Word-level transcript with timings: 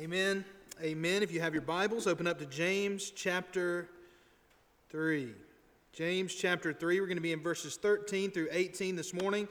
Amen. 0.00 0.44
Amen. 0.80 1.24
If 1.24 1.32
you 1.32 1.40
have 1.40 1.54
your 1.54 1.62
Bibles, 1.62 2.06
open 2.06 2.28
up 2.28 2.38
to 2.38 2.46
James 2.46 3.10
chapter 3.10 3.88
3. 4.90 5.32
James 5.92 6.32
chapter 6.32 6.72
3. 6.72 7.00
We're 7.00 7.08
going 7.08 7.16
to 7.16 7.20
be 7.20 7.32
in 7.32 7.42
verses 7.42 7.74
13 7.74 8.30
through 8.30 8.46
18 8.52 8.94
this 8.94 9.12
morning. 9.12 9.48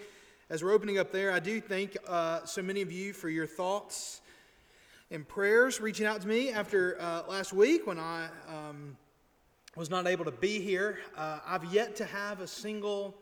As 0.49 0.63
we're 0.63 0.71
opening 0.71 0.99
up 0.99 1.11
there, 1.11 1.33
I 1.33 1.39
do 1.39 1.59
thank 1.59 1.97
uh, 2.07 2.45
so 2.45 2.61
many 2.61 2.81
of 2.81 2.93
you 2.93 3.11
for 3.11 3.27
your 3.27 3.45
thoughts 3.45 4.21
and 5.11 5.27
prayers 5.27 5.81
reaching 5.81 6.05
out 6.05 6.21
to 6.21 6.27
me 6.29 6.53
after 6.53 6.95
uh, 7.01 7.23
last 7.27 7.51
week 7.51 7.85
when 7.85 7.99
I 7.99 8.29
um, 8.47 8.95
was 9.75 9.89
not 9.89 10.07
able 10.07 10.23
to 10.23 10.31
be 10.31 10.61
here. 10.61 10.99
Uh, 11.17 11.39
I've 11.45 11.65
yet 11.73 11.97
to 11.97 12.05
have 12.05 12.39
a 12.39 12.47
single 12.47 13.13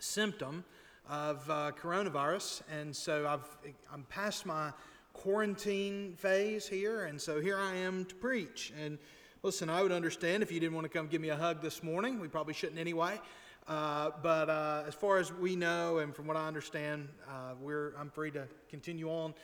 symptom 0.00 0.64
of 1.08 1.48
uh, 1.48 1.70
coronavirus, 1.80 2.62
and 2.68 2.96
so 2.96 3.28
I've, 3.28 3.74
I'm 3.92 4.02
past 4.08 4.44
my 4.44 4.72
quarantine 5.12 6.14
phase 6.16 6.66
here, 6.66 7.04
and 7.04 7.20
so 7.20 7.40
here 7.40 7.58
I 7.58 7.76
am 7.76 8.04
to 8.06 8.14
preach. 8.14 8.72
And 8.82 8.98
listen, 9.42 9.68
I 9.68 9.82
would 9.82 9.92
understand 9.92 10.42
if 10.42 10.50
you 10.50 10.60
didn't 10.60 10.74
want 10.74 10.84
to 10.84 10.88
come 10.88 11.06
give 11.06 11.20
me 11.20 11.30
a 11.30 11.36
hug 11.36 11.62
this 11.62 11.82
morning. 11.82 12.20
We 12.20 12.28
probably 12.28 12.54
shouldn't 12.54 12.78
anyway. 12.78 13.20
Uh, 13.68 14.10
but 14.22 14.50
uh, 14.50 14.82
as 14.86 14.94
far 14.94 15.18
as 15.18 15.32
we 15.32 15.54
know, 15.54 15.98
and 15.98 16.14
from 16.14 16.26
what 16.26 16.36
I 16.36 16.48
understand, 16.48 17.08
uh, 17.28 17.54
we're, 17.60 17.94
I'm 17.96 18.10
free 18.10 18.30
to 18.32 18.48
continue 18.68 19.08
on 19.08 19.34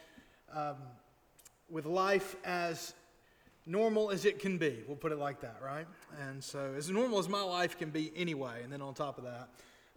um, 0.52 0.76
with 1.70 1.86
life 1.86 2.34
as 2.44 2.94
normal 3.64 4.10
as 4.10 4.24
it 4.24 4.38
can 4.38 4.58
be. 4.58 4.82
We'll 4.88 4.96
put 4.96 5.12
it 5.12 5.18
like 5.18 5.40
that, 5.42 5.60
right? 5.64 5.86
And 6.20 6.42
so, 6.42 6.74
as 6.76 6.90
normal 6.90 7.18
as 7.18 7.28
my 7.28 7.42
life 7.42 7.78
can 7.78 7.90
be 7.90 8.10
anyway. 8.16 8.62
And 8.64 8.72
then 8.72 8.82
on 8.82 8.94
top 8.94 9.18
of 9.18 9.24
that, 9.24 9.50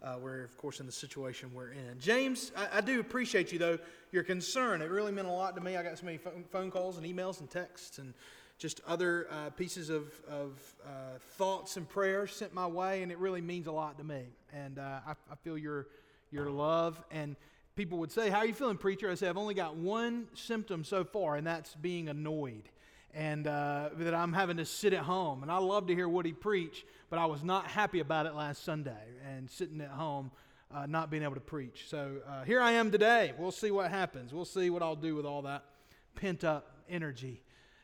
uh, 0.04 0.16
we're, 0.22 0.44
of 0.44 0.58
course, 0.58 0.80
in 0.80 0.86
the 0.86 0.92
situation 0.92 1.52
we're 1.54 1.72
in. 1.72 2.00
James, 2.00 2.52
I, 2.58 2.78
I, 2.78 2.82
do 2.82 3.00
appreciate 3.00 3.52
you, 3.52 3.60
though, 3.60 3.78
your 4.12 4.24
concern. 4.24 4.82
It 4.82 4.90
really 4.90 5.12
meant 5.12 5.28
a 5.28 5.32
lot 5.32 5.56
to 5.56 5.62
me. 5.62 5.78
I 5.78 5.84
got 5.84 5.98
so 5.98 6.06
many 6.06 6.18
phone 6.18 6.72
calls 6.72 6.98
and 6.98 7.06
emails 7.06 7.40
and 7.40 7.50
texts 7.50 8.00
and 8.00 8.14
just 8.58 8.82
other 8.88 9.28
uh, 9.32 9.52
pieces 9.52 9.90
of, 9.90 10.12
of 10.30 10.60
uh, 10.86 11.18
thoughts 11.32 11.78
and 11.78 11.88
prayers 11.88 12.32
sent 12.34 12.54
my 12.54 12.66
way, 12.66 13.04
and 13.04 13.12
it 13.12 13.20
really 13.20 13.42
means 13.42 13.68
a 13.68 13.72
lot 13.72 13.98
to 14.00 14.04
me. 14.04 14.24
And 14.54 14.80
uh, 14.80 15.00
I, 15.06 15.12
I, 15.12 15.36
feel 15.44 15.58
your, 15.58 15.88
your 16.32 16.50
love. 16.50 17.04
And 17.12 17.36
people 17.76 18.00
would 18.00 18.12
say, 18.12 18.30
How 18.30 18.40
are 18.40 18.46
you 18.46 18.54
feeling, 18.54 18.78
preacher? 18.78 19.10
I 19.10 19.16
say, 19.16 19.30
I've 19.30 19.38
only 19.38 19.56
got 19.56 19.76
one 19.76 20.28
symptom 20.34 20.84
so 20.84 21.04
far, 21.04 21.36
and 21.36 21.46
that's 21.46 21.76
being 21.76 22.10
annoyed 22.10 22.70
and 23.14 23.48
uh, 23.48 23.90
that 23.98 24.14
I'm 24.14 24.34
having 24.34 24.58
to 24.58 24.66
sit 24.66 24.94
at 24.94 25.04
home. 25.04 25.44
And 25.44 25.52
I 25.52 25.58
love 25.58 25.88
to 25.88 25.96
hear 25.96 26.08
Woody 26.08 26.34
preach, 26.34 26.86
but 27.10 27.20
I 27.20 27.26
was 27.26 27.44
not 27.44 27.68
happy 27.68 28.00
about 28.00 28.26
it 28.26 28.36
last 28.36 28.64
Sunday 28.64 29.04
and 29.28 29.50
sitting 29.50 29.82
at 29.82 29.90
home 29.90 30.32
uh, 30.74 30.86
not 30.86 31.10
being 31.10 31.24
able 31.24 31.36
to 31.36 31.42
preach. 31.42 31.86
So 31.88 32.18
uh, 32.28 32.44
here 32.44 32.62
I 32.62 32.74
am 32.74 32.92
today. 32.92 33.34
We'll 33.38 33.52
see 33.52 33.72
what 33.72 33.90
happens. 33.90 34.34
We'll 34.34 34.46
see 34.46 34.70
what 34.70 34.82
I'll 34.82 34.96
do 34.96 35.16
with 35.16 35.26
all 35.26 35.42
that 35.44 35.66
pent 36.16 36.44
up 36.44 36.78
energy. 36.90 37.42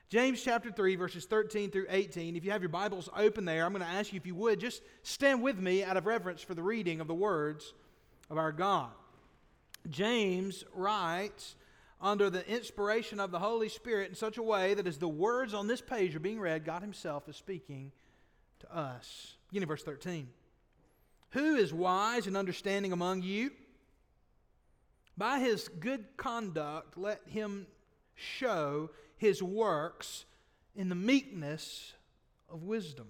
James 0.10 0.42
chapter 0.42 0.72
3, 0.72 0.96
verses 0.96 1.26
13 1.26 1.70
through 1.70 1.88
18. 1.90 2.38
If 2.38 2.46
you 2.46 2.52
have 2.52 2.62
your 2.62 2.70
Bibles 2.70 3.10
open 3.16 3.44
there, 3.44 3.66
I'm 3.66 3.74
going 3.74 3.84
to 3.84 3.90
ask 3.90 4.14
you 4.14 4.18
if 4.18 4.26
you 4.26 4.36
would 4.36 4.60
just 4.60 4.82
stand 5.04 5.42
with 5.42 5.60
me 5.60 5.84
out 5.84 5.98
of 5.98 6.06
reverence 6.06 6.42
for 6.42 6.54
the 6.54 6.64
reading 6.64 7.02
of 7.02 7.08
the 7.08 7.14
words 7.14 7.74
of 8.30 8.38
our 8.38 8.54
God. 8.54 8.90
James 9.90 10.64
writes, 10.74 11.56
under 12.02 12.30
the 12.30 12.48
inspiration 12.48 13.20
of 13.20 13.32
the 13.32 13.40
Holy 13.40 13.70
Spirit 13.70 14.10
in 14.10 14.16
such 14.16 14.38
a 14.38 14.44
way 14.44 14.74
that 14.74 14.88
as 14.88 14.98
the 14.98 15.08
words 15.08 15.54
on 15.54 15.68
this 15.68 15.82
page 15.82 16.16
are 16.16 16.20
being 16.20 16.40
read, 16.40 16.66
God 16.66 16.82
Himself 16.82 17.28
is 17.28 17.36
speaking 17.36 17.92
to 18.60 18.76
us. 18.76 19.36
Beginning 19.50 19.68
verse 19.68 19.84
13. 19.84 20.28
Who 21.32 21.56
is 21.56 21.74
wise 21.74 22.28
and 22.28 22.38
understanding 22.38 22.92
among 22.92 23.22
you? 23.22 23.52
By 25.18 25.40
his 25.40 25.68
good 25.68 26.06
conduct, 26.16 26.98
let 26.98 27.22
him 27.28 27.66
show 28.14 28.92
his 29.18 29.42
works 29.42 30.26
in 30.76 30.90
the 30.90 30.96
meekness 30.96 31.94
of 32.50 32.64
wisdom. 32.64 33.08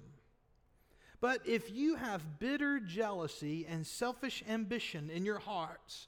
But 1.20 1.42
if 1.46 1.72
you 1.72 1.96
have 1.96 2.40
bitter 2.40 2.80
jealousy 2.80 3.66
and 3.68 3.86
selfish 3.86 4.44
ambition 4.48 5.10
in 5.10 5.26
your 5.26 5.40
hearts, 5.40 6.08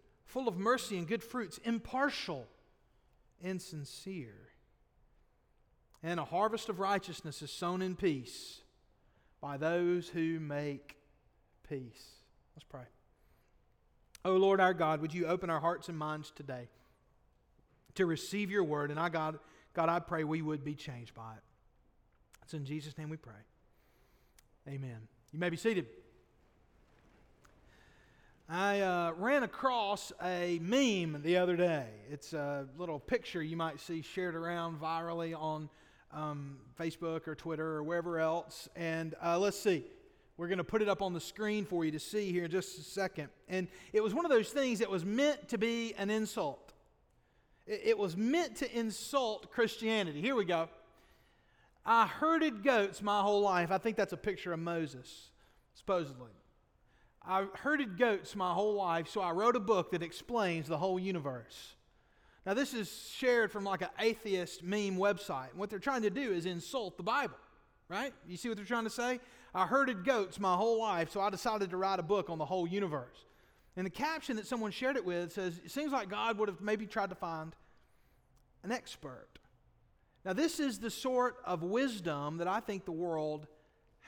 full 0.31 0.47
of 0.47 0.57
mercy 0.57 0.97
and 0.97 1.07
good 1.07 1.23
fruits, 1.23 1.59
impartial 1.65 2.47
and 3.43 3.61
sincere. 3.61 4.49
And 6.01 6.19
a 6.19 6.25
harvest 6.25 6.69
of 6.69 6.79
righteousness 6.79 7.41
is 7.41 7.51
sown 7.51 7.81
in 7.81 7.95
peace 7.95 8.61
by 9.41 9.57
those 9.57 10.07
who 10.07 10.39
make 10.39 10.95
peace. 11.67 12.15
Let's 12.55 12.63
pray. 12.69 12.85
Oh 14.23 14.37
Lord 14.37 14.59
our 14.61 14.73
God, 14.73 15.01
would 15.01 15.13
you 15.13 15.27
open 15.27 15.49
our 15.49 15.59
hearts 15.59 15.89
and 15.89 15.97
minds 15.97 16.31
today 16.31 16.69
to 17.95 18.05
receive 18.05 18.49
your 18.49 18.63
word? 18.63 18.89
And 18.89 18.99
I 18.99 19.09
God, 19.09 19.37
God, 19.73 19.89
I 19.89 19.99
pray 19.99 20.23
we 20.23 20.41
would 20.41 20.63
be 20.63 20.75
changed 20.75 21.13
by 21.13 21.33
it. 21.33 21.43
It's 22.43 22.53
in 22.53 22.65
Jesus' 22.65 22.97
name 22.97 23.09
we 23.09 23.17
pray. 23.17 23.33
Amen. 24.67 25.07
You 25.33 25.39
may 25.39 25.49
be 25.49 25.57
seated. 25.57 25.87
I 28.49 28.81
uh, 28.81 29.13
ran 29.17 29.43
across 29.43 30.11
a 30.21 30.59
meme 30.61 31.21
the 31.23 31.37
other 31.37 31.55
day. 31.55 31.87
It's 32.09 32.33
a 32.33 32.67
little 32.77 32.99
picture 32.99 33.41
you 33.41 33.55
might 33.55 33.79
see 33.79 34.01
shared 34.01 34.35
around 34.35 34.79
virally 34.79 35.37
on 35.37 35.69
um, 36.13 36.57
Facebook 36.79 37.27
or 37.27 37.35
Twitter 37.35 37.65
or 37.65 37.83
wherever 37.83 38.19
else. 38.19 38.67
And 38.75 39.15
uh, 39.23 39.39
let's 39.39 39.59
see. 39.59 39.85
We're 40.37 40.47
going 40.47 40.57
to 40.57 40.63
put 40.63 40.81
it 40.81 40.89
up 40.89 41.01
on 41.01 41.13
the 41.13 41.19
screen 41.19 41.65
for 41.65 41.85
you 41.85 41.91
to 41.91 41.99
see 41.99 42.31
here 42.31 42.45
in 42.45 42.51
just 42.51 42.77
a 42.77 42.81
second. 42.81 43.29
And 43.47 43.67
it 43.93 44.03
was 44.03 44.13
one 44.13 44.25
of 44.25 44.31
those 44.31 44.49
things 44.49 44.79
that 44.79 44.89
was 44.89 45.05
meant 45.05 45.47
to 45.49 45.57
be 45.57 45.93
an 45.97 46.09
insult. 46.09 46.73
It, 47.67 47.81
it 47.85 47.97
was 47.97 48.17
meant 48.17 48.57
to 48.57 48.77
insult 48.77 49.51
Christianity. 49.51 50.19
Here 50.19 50.35
we 50.35 50.45
go. 50.45 50.67
I 51.85 52.05
herded 52.05 52.63
goats 52.63 53.01
my 53.01 53.21
whole 53.21 53.41
life. 53.41 53.71
I 53.71 53.77
think 53.77 53.97
that's 53.97 54.13
a 54.13 54.17
picture 54.17 54.51
of 54.51 54.59
Moses, 54.59 55.29
supposedly. 55.73 56.31
I 57.23 57.45
herded 57.55 57.97
goats 57.97 58.35
my 58.35 58.53
whole 58.53 58.73
life, 58.73 59.07
so 59.07 59.21
I 59.21 59.31
wrote 59.31 59.55
a 59.55 59.59
book 59.59 59.91
that 59.91 60.01
explains 60.01 60.67
the 60.67 60.77
whole 60.77 60.99
universe. 60.99 61.75
Now, 62.45 62.55
this 62.55 62.73
is 62.73 63.09
shared 63.15 63.51
from 63.51 63.63
like 63.63 63.81
an 63.81 63.89
atheist 63.99 64.63
meme 64.63 64.97
website. 64.97 65.51
And 65.51 65.59
what 65.59 65.69
they're 65.69 65.77
trying 65.77 66.01
to 66.01 66.09
do 66.09 66.31
is 66.31 66.47
insult 66.47 66.97
the 66.97 67.03
Bible, 67.03 67.37
right? 67.87 68.13
You 68.27 68.37
see 68.37 68.49
what 68.49 68.57
they're 68.57 68.65
trying 68.65 68.85
to 68.85 68.89
say? 68.89 69.19
I 69.53 69.67
herded 69.67 70.03
goats 70.03 70.39
my 70.39 70.55
whole 70.55 70.79
life, 70.79 71.11
so 71.11 71.21
I 71.21 71.29
decided 71.29 71.69
to 71.69 71.77
write 71.77 71.99
a 71.99 72.03
book 72.03 72.29
on 72.29 72.39
the 72.39 72.45
whole 72.45 72.65
universe. 72.65 73.25
And 73.75 73.85
the 73.85 73.91
caption 73.91 74.37
that 74.37 74.47
someone 74.47 74.71
shared 74.71 74.95
it 74.95 75.05
with 75.05 75.33
says, 75.33 75.61
It 75.63 75.71
seems 75.71 75.91
like 75.91 76.09
God 76.09 76.39
would 76.39 76.49
have 76.49 76.61
maybe 76.61 76.87
tried 76.87 77.09
to 77.09 77.15
find 77.15 77.55
an 78.63 78.71
expert. 78.71 79.27
Now, 80.25 80.33
this 80.33 80.59
is 80.59 80.79
the 80.79 80.89
sort 80.89 81.37
of 81.45 81.63
wisdom 81.63 82.37
that 82.37 82.47
I 82.47 82.59
think 82.59 82.85
the 82.85 82.91
world 82.91 83.47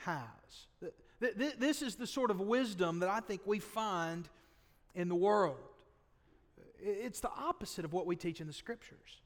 has. 0.04 0.24
This 1.20 1.82
is 1.82 1.96
the 1.96 2.06
sort 2.06 2.30
of 2.30 2.40
wisdom 2.40 3.00
that 3.00 3.08
I 3.08 3.20
think 3.20 3.42
we 3.44 3.58
find 3.58 4.28
in 4.94 5.08
the 5.08 5.14
world. 5.14 5.56
It's 6.80 7.20
the 7.20 7.30
opposite 7.30 7.84
of 7.84 7.92
what 7.92 8.06
we 8.06 8.16
teach 8.16 8.40
in 8.40 8.46
the 8.46 8.52
scriptures. 8.52 9.20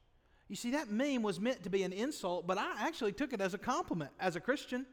You 0.47 0.55
see, 0.55 0.71
that 0.71 0.89
meme 0.89 1.21
was 1.21 1.39
meant 1.39 1.63
to 1.63 1.69
be 1.69 1.83
an 1.83 1.93
insult, 1.93 2.47
but 2.47 2.57
I 2.57 2.73
actually 2.79 3.11
took 3.11 3.33
it 3.33 3.41
as 3.41 3.53
a 3.53 3.57
compliment 3.57 4.11
as 4.19 4.35
a 4.35 4.39
Christian. 4.39 4.85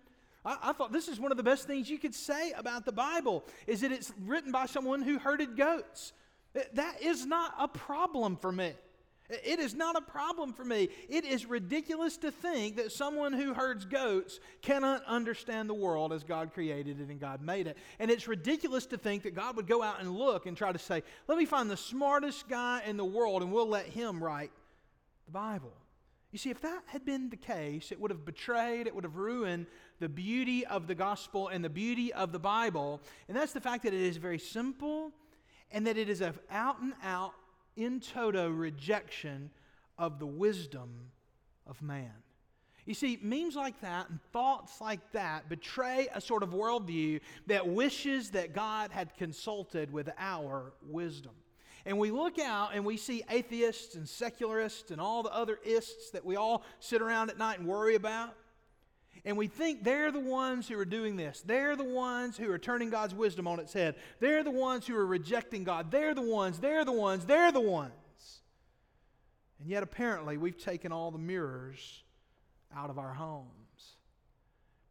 I, 0.45 0.59
I, 0.63 0.73
thought 0.73 0.93
this 0.93 1.09
is 1.09 1.19
one 1.19 1.31
of 1.31 1.39
the 1.39 1.43
best 1.43 1.67
things 1.67 1.89
you 1.89 1.99
could 1.99 2.15
say 2.15 2.53
about 2.53 2.85
the 2.85 2.93
Bible 2.93 3.45
is 3.67 3.81
that 3.81 3.91
it's 3.91 4.13
written 4.25 4.53
by 4.53 4.67
someone 4.67 5.01
who 5.01 5.19
herded 5.19 5.57
goats. 5.57 6.13
That 6.75 7.03
is 7.03 7.25
not 7.25 7.55
a 7.59 7.69
problem 7.69 8.37
for 8.37 8.53
me. 8.53 8.73
It 9.29 9.59
is 9.59 9.75
not 9.75 9.97
a 9.97 10.01
problem 10.01 10.53
for 10.53 10.65
me. 10.65 10.89
It 11.09 11.25
is 11.25 11.47
ridiculous 11.47 12.17
to 12.19 12.31
think 12.31 12.77
that 12.77 12.93
someone 12.93 13.33
who 13.33 13.55
herds 13.55 13.85
goats 13.85 14.41
cannot 14.63 15.05
understand 15.05 15.69
the 15.69 15.75
world 15.75 16.13
as 16.13 16.23
God 16.23 16.53
created 16.53 17.01
it 17.01 17.09
and 17.09 17.21
God 17.21 17.43
made 17.43 17.67
it. 17.67 17.77
And 17.99 18.11
it's 18.11 18.29
ridiculous 18.29 18.87
to 18.87 18.99
think 18.99 19.25
that 19.25 19.35
God 19.35 19.57
would 19.57 19.67
go 19.67 19.83
out 19.83 20.01
and 20.01 20.11
look 20.11 20.47
and 20.47 20.57
try 20.57 20.73
to 20.73 20.79
say, 20.79 21.03
let 21.29 21.39
me 21.39 21.45
find 21.45 21.71
the 21.71 21.77
smartest 21.77 22.49
guy 22.49 22.83
in 22.87 22.97
the 22.97 23.05
world 23.05 23.43
and 23.43 23.53
we'll 23.53 23.69
let 23.69 23.87
him 23.87 24.23
write 24.23 24.53
the 25.27 25.33
Bible. 25.33 25.73
You 26.33 26.39
see, 26.39 26.51
if 26.51 26.61
that 26.61 26.83
had 26.87 27.05
been 27.05 27.31
the 27.31 27.37
case, 27.37 27.91
it 27.91 28.01
would 28.01 28.11
have 28.11 28.25
betrayed, 28.25 28.87
it 28.87 28.95
would 28.95 29.05
have 29.05 29.17
ruined 29.17 29.67
the 30.01 30.09
beauty 30.09 30.67
of 30.67 30.87
the 30.87 30.95
gospel 30.95 31.49
and 31.49 31.65
the 31.65 31.71
beauty 31.71 32.13
of 32.13 32.31
the 32.33 32.39
Bible. 32.39 33.01
And 33.29 33.37
that's 33.37 33.53
the 33.53 33.61
fact 33.61 33.85
that 33.85 33.95
it 33.95 34.01
is 34.01 34.19
very 34.19 34.39
simple 34.39 35.13
and 35.73 35.87
that 35.87 35.97
it 35.97 36.09
is 36.09 36.21
an 36.21 36.35
out 36.51 36.81
and 36.81 36.93
out 37.03 37.33
in 37.77 38.01
toto 38.01 38.49
rejection 38.49 39.51
of 39.99 40.19
the 40.19 40.27
wisdom 40.27 40.91
of 41.67 41.81
man. 41.83 42.13
You 42.87 42.95
see, 42.95 43.19
memes 43.21 43.57
like 43.57 43.81
that 43.81 44.09
and 44.09 44.21
thoughts 44.33 44.81
like 44.81 45.01
that 45.13 45.49
betray 45.49 46.09
a 46.15 46.21
sort 46.21 46.45
of 46.45 46.51
worldview 46.51 47.21
that 47.49 47.67
wishes 47.67 48.31
that 48.31 48.55
God 48.55 48.93
had 48.93 49.15
consulted 49.17 49.93
with 49.93 50.09
our 50.19 50.73
wisdom. 50.83 51.33
And 51.85 51.99
we 51.99 52.11
look 52.13 52.39
out 52.39 52.71
and 52.75 52.85
we 52.85 52.97
see 52.97 53.25
atheists 53.29 53.97
and 53.97 54.09
secularists 54.09 54.93
and 54.93 55.01
all 55.01 55.23
the 55.25 55.35
other 55.35 55.59
ists 55.65 56.11
that 56.11 56.25
we 56.25 56.37
all 56.37 56.65
sit 56.79 57.03
around 57.03 57.31
at 57.31 57.39
night 57.39 57.59
and 57.59 57.67
worry 57.67 57.97
about. 57.97 58.35
And 59.27 59.37
we 59.37 59.49
think 59.49 59.83
they're 59.83 60.13
the 60.13 60.21
ones 60.21 60.69
who 60.69 60.79
are 60.79 60.85
doing 60.85 61.17
this. 61.17 61.43
They're 61.45 61.75
the 61.75 61.83
ones 61.83 62.37
who 62.37 62.49
are 62.53 62.59
turning 62.59 62.91
God's 62.91 63.13
wisdom 63.13 63.49
on 63.49 63.59
its 63.59 63.73
head. 63.73 63.97
They're 64.21 64.45
the 64.45 64.53
ones 64.53 64.87
who 64.87 64.97
are 64.97 65.05
rejecting 65.05 65.65
God. 65.65 65.91
They're 65.91 66.15
the 66.15 66.23
ones, 66.23 66.61
they're 66.61 66.85
the 66.85 66.93
ones, 66.93 67.27
they're 67.27 67.51
the 67.51 67.61
ones. 67.61 67.93
And 69.59 69.69
yet, 69.69 69.83
apparently, 69.83 70.37
we've 70.37 70.57
taken 70.57 70.93
all 70.93 71.11
the 71.11 71.19
mirrors 71.19 72.05
out 72.75 72.89
of 72.89 72.99
our 73.01 73.15
homes. 73.15 73.49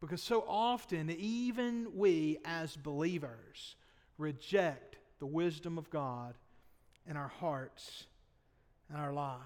Because 0.02 0.22
so 0.22 0.44
often, 0.46 1.10
even 1.10 1.88
we 1.94 2.36
as 2.44 2.76
believers 2.76 3.76
reject 4.18 4.96
the 5.18 5.26
wisdom 5.26 5.78
of 5.78 5.88
God 5.88 6.34
in 7.08 7.16
our 7.16 7.32
hearts 7.40 8.04
and 8.90 9.00
our 9.00 9.14
lives. 9.14 9.40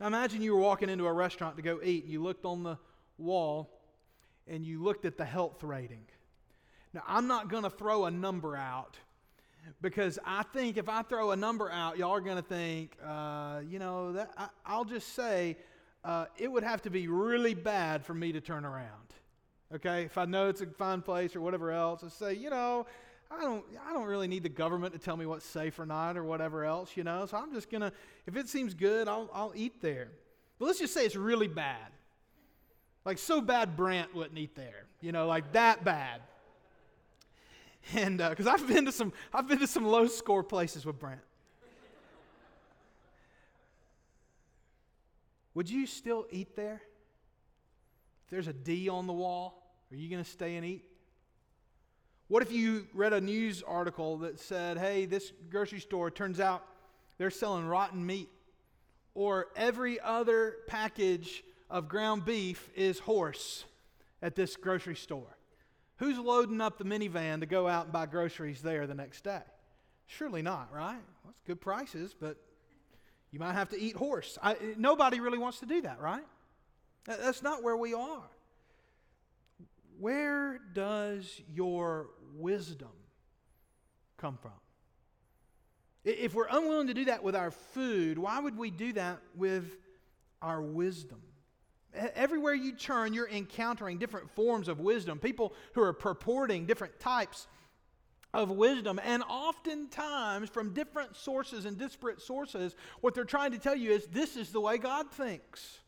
Now, 0.00 0.08
imagine 0.08 0.42
you 0.42 0.52
were 0.56 0.60
walking 0.60 0.88
into 0.88 1.06
a 1.06 1.12
restaurant 1.12 1.54
to 1.58 1.62
go 1.62 1.78
eat, 1.80 2.02
and 2.02 2.12
you 2.12 2.20
looked 2.20 2.44
on 2.44 2.64
the 2.64 2.76
wall 3.18 3.70
and 4.48 4.64
you 4.64 4.82
looked 4.82 5.04
at 5.04 5.16
the 5.16 5.24
health 5.24 5.62
rating. 5.62 6.04
Now, 6.92 7.02
I'm 7.06 7.26
not 7.26 7.48
going 7.48 7.64
to 7.64 7.70
throw 7.70 8.04
a 8.04 8.10
number 8.10 8.56
out 8.56 8.96
because 9.80 10.18
I 10.24 10.42
think 10.42 10.76
if 10.76 10.88
I 10.88 11.02
throw 11.02 11.30
a 11.30 11.36
number 11.36 11.70
out, 11.70 11.98
y'all 11.98 12.12
are 12.12 12.20
going 12.20 12.36
to 12.36 12.42
think, 12.42 12.96
uh, 13.04 13.60
you 13.68 13.78
know, 13.78 14.12
that, 14.12 14.30
I, 14.64 14.76
will 14.76 14.84
just 14.84 15.14
say 15.14 15.56
uh, 16.04 16.26
it 16.38 16.50
would 16.50 16.62
have 16.62 16.82
to 16.82 16.90
be 16.90 17.08
really 17.08 17.54
bad 17.54 18.04
for 18.04 18.14
me 18.14 18.32
to 18.32 18.40
turn 18.40 18.64
around. 18.64 18.88
Okay, 19.74 20.04
if 20.04 20.18
I 20.18 20.24
know 20.26 20.48
it's 20.48 20.60
a 20.60 20.66
fine 20.66 21.02
place 21.02 21.34
or 21.34 21.40
whatever 21.40 21.72
else, 21.72 22.04
I 22.04 22.08
say, 22.08 22.34
you 22.34 22.50
know, 22.50 22.86
I 23.30 23.40
don't, 23.40 23.64
I 23.88 23.92
don't 23.92 24.06
really 24.06 24.28
need 24.28 24.42
the 24.42 24.48
government 24.48 24.92
to 24.92 25.00
tell 25.00 25.16
me 25.16 25.26
what's 25.26 25.46
safe 25.46 25.78
or 25.78 25.86
not 25.86 26.16
or 26.16 26.22
whatever 26.22 26.64
else, 26.64 26.96
you 26.96 27.02
know. 27.02 27.26
So 27.26 27.36
I'm 27.36 27.52
just 27.52 27.70
gonna, 27.70 27.92
if 28.26 28.36
it 28.36 28.48
seems 28.48 28.74
good, 28.74 29.08
I'll, 29.08 29.28
I'll 29.32 29.52
eat 29.56 29.80
there. 29.80 30.08
But 30.58 30.66
let's 30.66 30.78
just 30.78 30.94
say 30.94 31.04
it's 31.04 31.16
really 31.16 31.48
bad, 31.48 31.90
like 33.04 33.18
so 33.18 33.40
bad 33.40 33.76
Brant 33.76 34.14
wouldn't 34.14 34.38
eat 34.38 34.54
there, 34.54 34.86
you 35.00 35.12
know, 35.12 35.26
like 35.26 35.52
that 35.52 35.84
bad. 35.84 36.22
And 37.92 38.18
because 38.18 38.46
uh, 38.46 38.52
I've 38.52 38.66
been 38.66 38.86
to 38.86 38.92
some, 38.92 39.12
I've 39.32 39.46
been 39.46 39.58
to 39.58 39.66
some 39.66 39.84
low 39.84 40.06
score 40.06 40.42
places 40.42 40.86
with 40.86 40.98
Brant. 40.98 41.20
Would 45.54 45.70
you 45.70 45.86
still 45.86 46.26
eat 46.30 46.56
there? 46.56 46.82
If 48.24 48.30
there's 48.30 48.48
a 48.48 48.52
D 48.52 48.88
on 48.88 49.06
the 49.06 49.12
wall, 49.12 49.62
are 49.92 49.96
you 49.96 50.08
going 50.08 50.24
to 50.24 50.28
stay 50.28 50.56
and 50.56 50.64
eat? 50.64 50.84
What 52.26 52.42
if 52.42 52.50
you 52.50 52.86
read 52.94 53.12
a 53.12 53.20
news 53.20 53.62
article 53.62 54.18
that 54.18 54.40
said, 54.40 54.78
hey, 54.78 55.04
this 55.04 55.30
grocery 55.50 55.78
store 55.78 56.10
turns 56.10 56.40
out 56.40 56.64
they're 57.18 57.30
selling 57.30 57.66
rotten 57.66 58.04
meat, 58.04 58.28
or 59.14 59.46
every 59.54 60.00
other 60.00 60.56
package 60.66 61.44
of 61.70 61.88
ground 61.88 62.24
beef 62.24 62.70
is 62.74 62.98
horse 62.98 63.64
at 64.22 64.34
this 64.34 64.56
grocery 64.56 64.96
store? 64.96 65.36
Who's 65.98 66.18
loading 66.18 66.60
up 66.60 66.78
the 66.78 66.84
minivan 66.84 67.40
to 67.40 67.46
go 67.46 67.68
out 67.68 67.84
and 67.84 67.92
buy 67.92 68.06
groceries 68.06 68.62
there 68.62 68.86
the 68.86 68.94
next 68.94 69.24
day? 69.24 69.42
Surely 70.06 70.42
not, 70.42 70.72
right? 70.72 71.00
Well, 71.24 71.30
it's 71.30 71.42
good 71.46 71.60
prices, 71.60 72.14
but 72.18 72.36
you 73.30 73.38
might 73.38 73.54
have 73.54 73.68
to 73.70 73.80
eat 73.80 73.96
horse. 73.96 74.38
I, 74.42 74.56
nobody 74.76 75.20
really 75.20 75.38
wants 75.38 75.60
to 75.60 75.66
do 75.66 75.80
that, 75.82 76.00
right? 76.00 76.24
That's 77.06 77.42
not 77.42 77.62
where 77.62 77.76
we 77.76 77.94
are. 77.94 78.28
Where 79.98 80.60
does 80.72 81.40
your 81.52 82.08
wisdom 82.34 82.90
come 84.16 84.38
from? 84.40 84.52
If 86.04 86.34
we're 86.34 86.48
unwilling 86.50 86.88
to 86.88 86.94
do 86.94 87.06
that 87.06 87.22
with 87.22 87.34
our 87.34 87.50
food, 87.50 88.18
why 88.18 88.38
would 88.38 88.58
we 88.58 88.70
do 88.70 88.92
that 88.94 89.20
with 89.34 89.64
our 90.42 90.60
wisdom? 90.60 91.20
Everywhere 91.94 92.54
you 92.54 92.72
turn, 92.72 93.12
you're 93.12 93.28
encountering 93.28 93.98
different 93.98 94.30
forms 94.30 94.68
of 94.68 94.80
wisdom, 94.80 95.18
people 95.18 95.54
who 95.74 95.82
are 95.82 95.92
purporting 95.92 96.66
different 96.66 96.98
types 96.98 97.46
of 98.32 98.50
wisdom. 98.50 99.00
And 99.02 99.22
oftentimes, 99.22 100.50
from 100.50 100.74
different 100.74 101.16
sources 101.16 101.64
and 101.64 101.78
disparate 101.78 102.20
sources, 102.20 102.74
what 103.00 103.14
they're 103.14 103.24
trying 103.24 103.52
to 103.52 103.58
tell 103.58 103.76
you 103.76 103.92
is 103.92 104.06
this 104.06 104.36
is 104.36 104.50
the 104.50 104.60
way 104.60 104.76
God 104.76 105.10
thinks. 105.10 105.78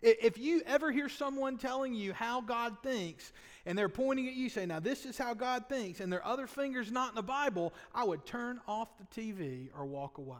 If 0.00 0.38
you 0.38 0.62
ever 0.64 0.92
hear 0.92 1.08
someone 1.08 1.58
telling 1.58 1.92
you 1.92 2.12
how 2.12 2.40
God 2.40 2.76
thinks, 2.82 3.32
and 3.66 3.76
they're 3.76 3.88
pointing 3.88 4.28
at 4.28 4.34
you 4.34 4.48
saying, 4.48 4.68
Now, 4.68 4.78
this 4.78 5.04
is 5.04 5.18
how 5.18 5.34
God 5.34 5.68
thinks, 5.68 6.00
and 6.00 6.12
their 6.12 6.24
other 6.24 6.46
finger's 6.46 6.92
not 6.92 7.10
in 7.10 7.14
the 7.16 7.22
Bible, 7.22 7.74
I 7.92 8.04
would 8.04 8.24
turn 8.24 8.60
off 8.68 8.88
the 8.98 9.20
TV 9.20 9.70
or 9.76 9.86
walk 9.86 10.18
away. 10.18 10.36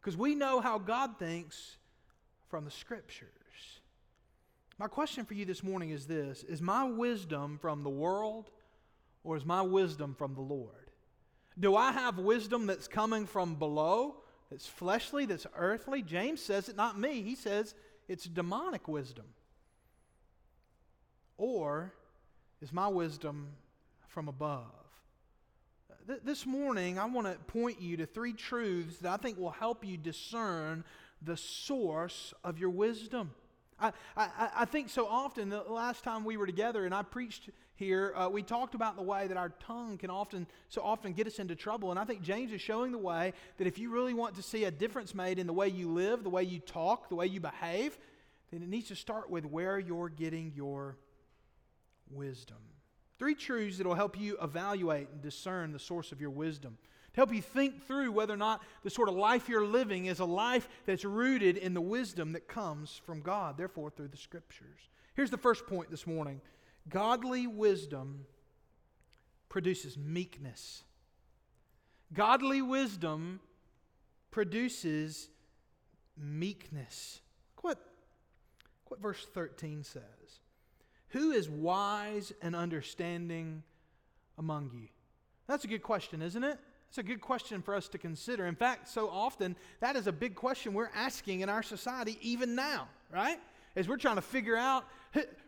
Because 0.00 0.16
we 0.16 0.34
know 0.34 0.60
how 0.60 0.78
God 0.78 1.18
thinks 1.18 1.76
from 2.52 2.66
the 2.66 2.70
Scriptures. 2.70 3.80
My 4.78 4.86
question 4.86 5.24
for 5.24 5.32
you 5.32 5.46
this 5.46 5.62
morning 5.62 5.88
is 5.88 6.06
this 6.06 6.42
Is 6.42 6.60
my 6.60 6.84
wisdom 6.84 7.58
from 7.58 7.82
the 7.82 7.88
world? 7.88 8.50
or 9.24 9.38
is 9.38 9.46
my 9.46 9.62
wisdom 9.62 10.14
from 10.14 10.34
the 10.34 10.42
Lord? 10.42 10.90
Do 11.58 11.76
I 11.76 11.92
have 11.92 12.18
wisdom 12.18 12.66
that's 12.66 12.88
coming 12.88 13.24
from 13.24 13.54
below, 13.54 14.16
that's 14.50 14.66
fleshly, 14.66 15.24
that's 15.24 15.46
earthly? 15.56 16.02
James 16.02 16.42
says 16.42 16.68
it, 16.68 16.76
not 16.76 16.98
me. 16.98 17.22
He 17.22 17.36
says 17.36 17.74
it's 18.06 18.24
demonic 18.24 18.86
wisdom. 18.86 19.24
Or 21.38 21.94
is 22.60 22.70
my 22.70 22.88
wisdom 22.88 23.48
from 24.08 24.28
above? 24.28 24.66
This 26.22 26.44
morning, 26.44 26.98
I 26.98 27.06
want 27.06 27.28
to 27.28 27.38
point 27.44 27.80
you 27.80 27.96
to 27.98 28.04
three 28.04 28.34
truths 28.34 28.98
that 28.98 29.10
I 29.12 29.16
think 29.16 29.38
will 29.38 29.50
help 29.50 29.86
you 29.86 29.96
discern 29.96 30.84
the 31.24 31.36
source 31.36 32.34
of 32.44 32.58
your 32.58 32.70
wisdom. 32.70 33.32
I, 33.80 33.92
I, 34.16 34.50
I 34.58 34.64
think 34.64 34.90
so 34.90 35.06
often, 35.06 35.48
the 35.48 35.62
last 35.62 36.04
time 36.04 36.24
we 36.24 36.36
were 36.36 36.46
together 36.46 36.84
and 36.84 36.94
I 36.94 37.02
preached 37.02 37.50
here, 37.74 38.14
uh, 38.16 38.28
we 38.28 38.42
talked 38.42 38.74
about 38.74 38.96
the 38.96 39.02
way 39.02 39.26
that 39.26 39.36
our 39.36 39.48
tongue 39.48 39.98
can 39.98 40.10
often, 40.10 40.46
so 40.68 40.82
often 40.82 41.12
get 41.12 41.26
us 41.26 41.38
into 41.38 41.56
trouble. 41.56 41.90
And 41.90 41.98
I 41.98 42.04
think 42.04 42.22
James 42.22 42.52
is 42.52 42.60
showing 42.60 42.92
the 42.92 42.98
way 42.98 43.32
that 43.58 43.66
if 43.66 43.78
you 43.78 43.90
really 43.90 44.14
want 44.14 44.36
to 44.36 44.42
see 44.42 44.64
a 44.64 44.70
difference 44.70 45.14
made 45.14 45.38
in 45.38 45.46
the 45.46 45.52
way 45.52 45.68
you 45.68 45.90
live, 45.90 46.22
the 46.22 46.30
way 46.30 46.44
you 46.44 46.60
talk, 46.60 47.08
the 47.08 47.16
way 47.16 47.26
you 47.26 47.40
behave, 47.40 47.98
then 48.52 48.62
it 48.62 48.68
needs 48.68 48.88
to 48.88 48.94
start 48.94 49.30
with 49.30 49.44
where 49.44 49.78
you're 49.78 50.08
getting 50.08 50.52
your 50.54 50.96
wisdom. 52.10 52.58
Three 53.18 53.34
truths 53.34 53.78
that 53.78 53.86
will 53.86 53.94
help 53.94 54.20
you 54.20 54.36
evaluate 54.40 55.08
and 55.10 55.22
discern 55.22 55.72
the 55.72 55.78
source 55.78 56.12
of 56.12 56.20
your 56.20 56.30
wisdom 56.30 56.78
to 57.14 57.20
help 57.20 57.34
you 57.34 57.42
think 57.42 57.86
through 57.86 58.10
whether 58.12 58.32
or 58.32 58.38
not 58.38 58.62
the 58.82 58.90
sort 58.90 59.08
of 59.08 59.14
life 59.14 59.48
you're 59.48 59.66
living 59.66 60.06
is 60.06 60.20
a 60.20 60.24
life 60.24 60.68
that's 60.86 61.04
rooted 61.04 61.56
in 61.56 61.74
the 61.74 61.80
wisdom 61.80 62.32
that 62.32 62.48
comes 62.48 63.00
from 63.04 63.20
God, 63.20 63.58
therefore, 63.58 63.90
through 63.90 64.08
the 64.08 64.16
Scriptures. 64.16 64.88
Here's 65.14 65.30
the 65.30 65.36
first 65.36 65.66
point 65.66 65.90
this 65.90 66.06
morning 66.06 66.40
godly 66.88 67.46
wisdom 67.46 68.24
produces 69.48 69.98
meekness. 69.98 70.82
Godly 72.14 72.62
wisdom 72.62 73.40
produces 74.30 75.28
meekness. 76.16 77.20
Look 77.56 77.64
what, 77.64 77.78
what 78.86 79.00
verse 79.00 79.26
13 79.34 79.84
says. 79.84 80.02
Who 81.08 81.32
is 81.32 81.48
wise 81.48 82.32
and 82.40 82.56
understanding 82.56 83.62
among 84.38 84.70
you? 84.72 84.88
That's 85.46 85.64
a 85.64 85.68
good 85.68 85.82
question, 85.82 86.22
isn't 86.22 86.42
it? 86.42 86.58
It's 86.92 86.98
a 86.98 87.02
good 87.02 87.22
question 87.22 87.62
for 87.62 87.74
us 87.74 87.88
to 87.88 87.96
consider. 87.96 88.44
In 88.44 88.54
fact, 88.54 88.86
so 88.86 89.08
often 89.08 89.56
that 89.80 89.96
is 89.96 90.06
a 90.06 90.12
big 90.12 90.34
question 90.34 90.74
we're 90.74 90.90
asking 90.94 91.40
in 91.40 91.48
our 91.48 91.62
society 91.62 92.18
even 92.20 92.54
now, 92.54 92.86
right? 93.10 93.38
As 93.74 93.88
we're 93.88 93.96
trying 93.96 94.16
to 94.16 94.20
figure 94.20 94.58
out, 94.58 94.84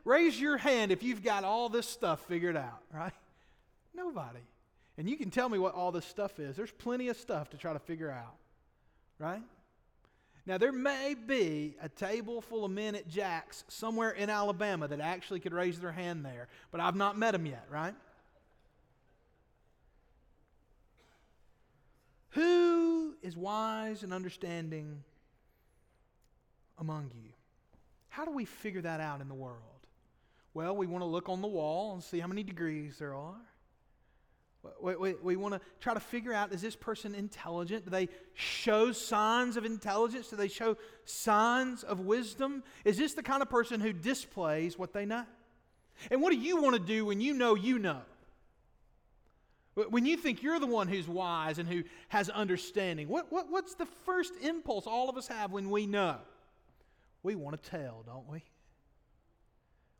raise 0.07 0.41
your 0.41 0.57
hand 0.57 0.91
if 0.91 1.03
you've 1.03 1.23
got 1.23 1.45
all 1.45 1.69
this 1.69 1.87
stuff 1.87 2.25
figured 2.29 2.57
out, 2.57 2.81
right? 2.95 3.13
Nobody. 3.95 4.39
And 4.97 5.07
you 5.07 5.19
can 5.19 5.29
tell 5.29 5.51
me 5.51 5.59
what 5.59 5.75
all 5.75 5.93
this 5.93 6.07
stuff 6.07 6.41
is. 6.41 6.57
There's 6.57 6.71
plenty 6.71 7.09
of 7.09 7.17
stuff 7.19 7.51
to 7.51 7.59
try 7.59 7.75
to 7.75 7.79
figure 7.79 8.11
out, 8.11 8.37
right? 9.19 9.43
Now, 10.47 10.57
there 10.57 10.73
may 10.73 11.15
be 11.15 11.77
a 11.83 11.91
table 11.91 12.41
full 12.41 12.65
of 12.65 12.71
men 12.71 12.95
at 12.95 13.07
Jack's 13.07 13.65
somewhere 13.69 14.13
in 14.13 14.31
Alabama 14.31 14.89
that 14.89 15.01
actually 15.01 15.41
could 15.41 15.53
raise 15.53 15.79
their 15.79 15.93
hand 15.93 16.25
there, 16.25 16.49
but 16.73 16.81
I've 16.81 16.97
not 16.97 17.19
met 17.19 17.33
them 17.33 17.45
yet, 17.45 17.67
right? 17.71 17.95
Who 22.35 23.15
is 23.23 23.37
wise 23.37 24.03
and 24.03 24.13
understanding 24.13 25.03
among 26.79 27.11
you? 27.15 27.31
How 28.09 28.25
do 28.25 28.33
we 28.33 28.45
figure 28.45 28.83
that 28.83 29.01
out 29.01 29.21
in 29.21 29.29
the 29.29 29.35
world? 29.35 29.59
Well, 30.53 30.77
we 30.77 30.87
want 30.87 31.03
to 31.03 31.07
look 31.07 31.29
on 31.29 31.43
the 31.43 31.49
wall 31.49 31.95
and 31.95 32.03
see 32.03 32.21
how 32.21 32.27
many 32.27 32.43
degrees 32.43 32.99
there 32.99 33.15
are. 33.15 33.41
We, 34.81 34.97
we, 34.97 35.15
we 35.23 35.37
want 35.37 35.55
to 35.55 35.61
try 35.81 35.95
to 35.95 36.01
figure 36.01 36.33
out 36.33 36.53
is 36.53 36.63
this 36.63 36.75
person 36.75 37.15
intelligent? 37.15 37.85
Do 37.85 37.91
they 37.91 38.09
show 38.33 38.93
signs 38.93 39.57
of 39.57 39.65
intelligence? 39.65 40.29
Do 40.29 40.37
they 40.37 40.49
show 40.49 40.77
signs 41.05 41.83
of 41.83 42.01
wisdom? 42.01 42.63
Is 42.85 42.97
this 42.97 43.15
the 43.15 43.23
kind 43.23 43.43
of 43.43 43.51
person 43.51 43.81
who 43.81 43.93
displays 43.93 44.79
what 44.79 44.93
they 44.93 45.05
know? 45.05 45.25
And 46.11 46.21
what 46.23 46.33
do 46.33 46.39
you 46.39 46.61
want 46.61 46.75
to 46.75 46.83
do 46.83 47.05
when 47.05 47.21
you 47.21 47.35
know 47.35 47.55
you 47.55 47.79
know? 47.79 48.03
When 49.75 50.07
you 50.07 50.17
think 50.17 50.43
you're 50.43 50.61
the 50.61 50.67
one 50.67 50.87
who's 50.87 51.09
wise 51.09 51.59
and 51.59 51.69
who 51.69 51.83
has 52.09 52.29
understanding, 52.31 53.09
what, 53.09 53.33
what, 53.33 53.51
what's 53.51 53.75
the 53.75 53.87
first 54.07 54.33
impulse 54.41 54.87
all 54.87 55.09
of 55.09 55.17
us 55.17 55.27
have 55.27 55.51
when 55.51 55.69
we 55.69 55.87
know? 55.87 56.19
We 57.25 57.35
want 57.35 57.61
to 57.61 57.71
tell, 57.71 58.05
don't 58.07 58.29
we? 58.29 58.45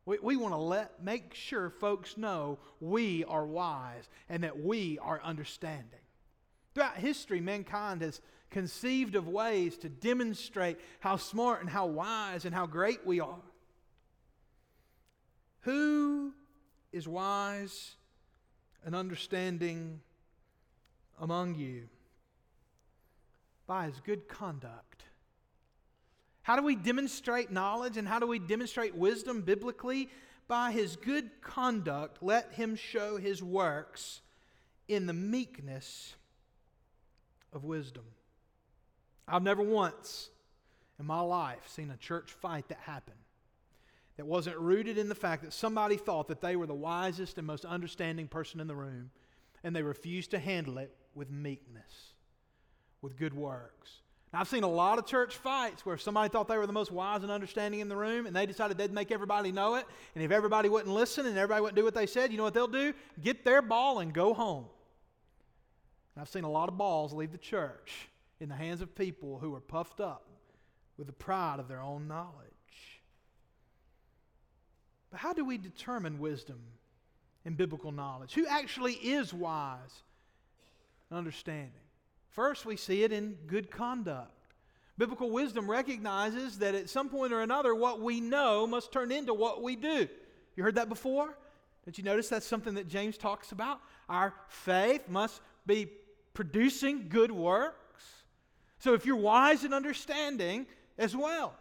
We, 0.05 0.19
we 0.21 0.37
want 0.37 0.53
to 0.53 0.59
let 0.59 1.03
make 1.03 1.33
sure 1.33 1.69
folks 1.69 2.17
know 2.17 2.59
we 2.79 3.25
are 3.25 3.45
wise 3.45 4.07
and 4.29 4.43
that 4.43 4.59
we 4.59 4.97
are 4.99 5.19
understanding. 5.21 5.99
Throughout 6.73 6.97
history, 6.97 7.41
mankind 7.41 8.01
has 8.01 8.21
conceived 8.51 9.15
of 9.15 9.27
ways 9.27 9.77
to 9.79 9.89
demonstrate 9.89 10.77
how 11.01 11.17
smart 11.17 11.61
and 11.61 11.69
how 11.69 11.87
wise 11.87 12.45
and 12.45 12.55
how 12.55 12.65
great 12.65 13.05
we 13.05 13.19
are. 13.19 13.41
Who 15.61 16.33
is 16.93 17.07
wise 17.07 17.95
and 18.85 18.95
understanding 18.95 19.99
among 21.19 21.55
you? 21.55 21.89
By 23.67 23.87
his 23.87 23.99
good 23.99 24.27
conduct 24.27 24.95
how 26.45 26.55
do 26.55 26.61
we 26.61 26.75
demonstrate 26.75 27.49
knowledge 27.49 27.97
and 27.97 28.07
how 28.07 28.19
do 28.19 28.27
we 28.27 28.37
demonstrate 28.37 28.93
wisdom 28.93 29.41
biblically? 29.41 30.09
By 30.47 30.71
his 30.71 30.95
good 30.95 31.41
conduct, 31.41 32.21
let 32.21 32.53
him 32.53 32.75
show 32.75 33.17
his 33.17 33.41
works 33.41 34.21
in 34.87 35.07
the 35.07 35.13
meekness 35.13 36.13
of 37.51 37.63
wisdom. 37.63 38.03
I've 39.27 39.41
never 39.41 39.63
once 39.63 40.29
in 40.99 41.07
my 41.07 41.21
life 41.21 41.67
seen 41.67 41.89
a 41.89 41.97
church 41.97 42.31
fight 42.31 42.67
that 42.67 42.77
happened 42.77 43.17
that 44.17 44.25
wasn't 44.25 44.57
rooted 44.57 44.97
in 44.97 45.09
the 45.09 45.15
fact 45.15 45.43
that 45.43 45.53
somebody 45.53 45.97
thought 45.97 46.27
that 46.27 46.41
they 46.41 46.55
were 46.55 46.67
the 46.67 46.73
wisest 46.73 47.37
and 47.37 47.45
most 47.45 47.65
understanding 47.65 48.27
person 48.27 48.59
in 48.59 48.67
the 48.67 48.75
room 48.75 49.11
and 49.63 49.75
they 49.75 49.81
refused 49.81 50.31
to 50.31 50.39
handle 50.39 50.77
it 50.77 50.95
with 51.15 51.31
meekness, 51.31 52.13
with 53.01 53.17
good 53.17 53.33
works. 53.33 54.01
I've 54.31 54.47
seen 54.49 54.63
a 54.63 54.69
lot 54.69 54.99
of 54.99 55.05
church 55.05 55.37
fights 55.37 55.85
where 55.85 55.97
somebody 55.97 56.29
thought 56.29 56.47
they 56.47 56.57
were 56.57 56.67
the 56.67 56.73
most 56.73 56.91
wise 56.91 57.23
and 57.23 57.31
understanding 57.31 57.79
in 57.79 57.87
the 57.87 57.95
room, 57.95 58.25
and 58.25 58.35
they 58.35 58.45
decided 58.45 58.77
they'd 58.77 58.91
make 58.91 59.11
everybody 59.11 59.51
know 59.51 59.75
it. 59.75 59.85
And 60.13 60.23
if 60.23 60.31
everybody 60.31 60.67
wouldn't 60.67 60.93
listen 60.93 61.25
and 61.25 61.37
everybody 61.37 61.61
wouldn't 61.61 61.77
do 61.77 61.85
what 61.85 61.95
they 61.95 62.05
said, 62.05 62.31
you 62.31 62.37
know 62.37 62.43
what 62.43 62.53
they'll 62.53 62.67
do? 62.67 62.93
Get 63.23 63.45
their 63.45 63.61
ball 63.61 63.99
and 63.99 64.13
go 64.13 64.33
home. 64.33 64.65
And 66.15 66.21
I've 66.21 66.29
seen 66.29 66.43
a 66.43 66.51
lot 66.51 66.67
of 66.69 66.77
balls 66.77 67.13
leave 67.13 67.31
the 67.31 67.37
church 67.37 68.09
in 68.39 68.49
the 68.49 68.55
hands 68.55 68.81
of 68.81 68.93
people 68.93 69.39
who 69.39 69.55
are 69.55 69.61
puffed 69.61 70.01
up 70.01 70.27
with 70.97 71.07
the 71.07 71.13
pride 71.13 71.59
of 71.59 71.67
their 71.67 71.81
own 71.81 72.07
knowledge. 72.07 72.54
But 75.15 75.21
how 75.21 75.31
do 75.31 75.45
we 75.45 75.57
determine 75.57 76.19
wisdom 76.19 76.59
and 77.45 77.55
biblical 77.55 77.93
knowledge? 77.93 78.33
Who 78.33 78.45
actually 78.47 78.95
is 78.95 79.33
wise 79.33 80.03
and 81.09 81.17
understanding? 81.17 81.71
First, 82.31 82.65
we 82.65 82.75
see 82.75 83.03
it 83.03 83.13
in 83.13 83.37
good 83.47 83.71
conduct. 83.71 84.51
Biblical 84.97 85.31
wisdom 85.31 85.71
recognizes 85.71 86.57
that 86.57 86.75
at 86.75 86.89
some 86.89 87.07
point 87.07 87.31
or 87.31 87.43
another, 87.43 87.73
what 87.73 88.01
we 88.01 88.19
know 88.19 88.67
must 88.67 88.91
turn 88.91 89.09
into 89.09 89.33
what 89.33 89.63
we 89.63 89.77
do. 89.77 90.09
You 90.57 90.63
heard 90.63 90.75
that 90.75 90.89
before? 90.89 91.37
Did 91.85 91.97
you 91.97 92.03
notice 92.03 92.27
that's 92.27 92.45
something 92.45 92.73
that 92.73 92.89
James 92.89 93.17
talks 93.17 93.53
about? 93.53 93.79
Our 94.09 94.33
faith 94.49 95.07
must 95.07 95.39
be 95.65 95.87
producing 96.33 97.07
good 97.07 97.31
works. 97.31 98.03
So 98.79 98.93
if 98.93 99.05
you're 99.05 99.15
wise 99.15 99.63
and 99.63 99.73
understanding 99.73 100.67
as 100.97 101.15
well, 101.15 101.55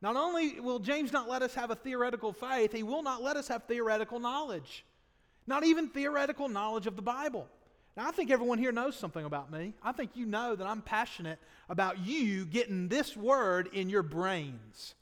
not 0.00 0.16
only 0.16 0.60
will 0.60 0.78
James 0.78 1.12
not 1.12 1.28
let 1.28 1.42
us 1.42 1.54
have 1.54 1.70
a 1.70 1.74
theoretical 1.74 2.32
faith, 2.32 2.72
he 2.72 2.82
will 2.82 3.02
not 3.02 3.22
let 3.22 3.36
us 3.36 3.48
have 3.48 3.64
theoretical 3.64 4.20
knowledge, 4.20 4.84
not 5.46 5.64
even 5.64 5.88
theoretical 5.88 6.48
knowledge 6.48 6.86
of 6.86 6.96
the 6.96 7.02
Bible. 7.02 7.48
Now, 7.96 8.06
I 8.06 8.12
think 8.12 8.30
everyone 8.30 8.58
here 8.58 8.70
knows 8.70 8.94
something 8.94 9.24
about 9.24 9.50
me. 9.50 9.74
I 9.82 9.90
think 9.90 10.10
you 10.14 10.24
know 10.24 10.54
that 10.54 10.66
I'm 10.66 10.82
passionate 10.82 11.40
about 11.68 11.98
you 11.98 12.44
getting 12.44 12.86
this 12.86 13.16
word 13.16 13.70
in 13.72 13.90
your 13.90 14.04
brains, 14.04 14.94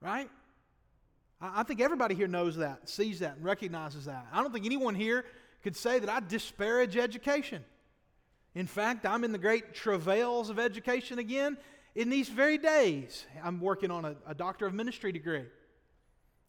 right? 0.00 0.30
I 1.40 1.64
think 1.64 1.80
everybody 1.80 2.14
here 2.14 2.28
knows 2.28 2.56
that, 2.58 2.88
sees 2.88 3.18
that, 3.18 3.34
and 3.34 3.44
recognizes 3.44 4.04
that. 4.04 4.28
I 4.32 4.40
don't 4.40 4.52
think 4.52 4.66
anyone 4.66 4.94
here 4.94 5.24
could 5.64 5.76
say 5.76 5.98
that 5.98 6.08
I 6.08 6.20
disparage 6.20 6.96
education. 6.96 7.64
In 8.54 8.68
fact, 8.68 9.04
I'm 9.04 9.24
in 9.24 9.32
the 9.32 9.38
great 9.38 9.74
travails 9.74 10.48
of 10.50 10.60
education 10.60 11.18
again 11.18 11.56
in 11.94 12.10
these 12.10 12.28
very 12.28 12.58
days. 12.58 13.26
I'm 13.42 13.60
working 13.60 13.90
on 13.90 14.04
a, 14.04 14.16
a 14.26 14.34
doctor 14.34 14.66
of 14.66 14.74
ministry 14.74 15.12
degree. 15.12 15.44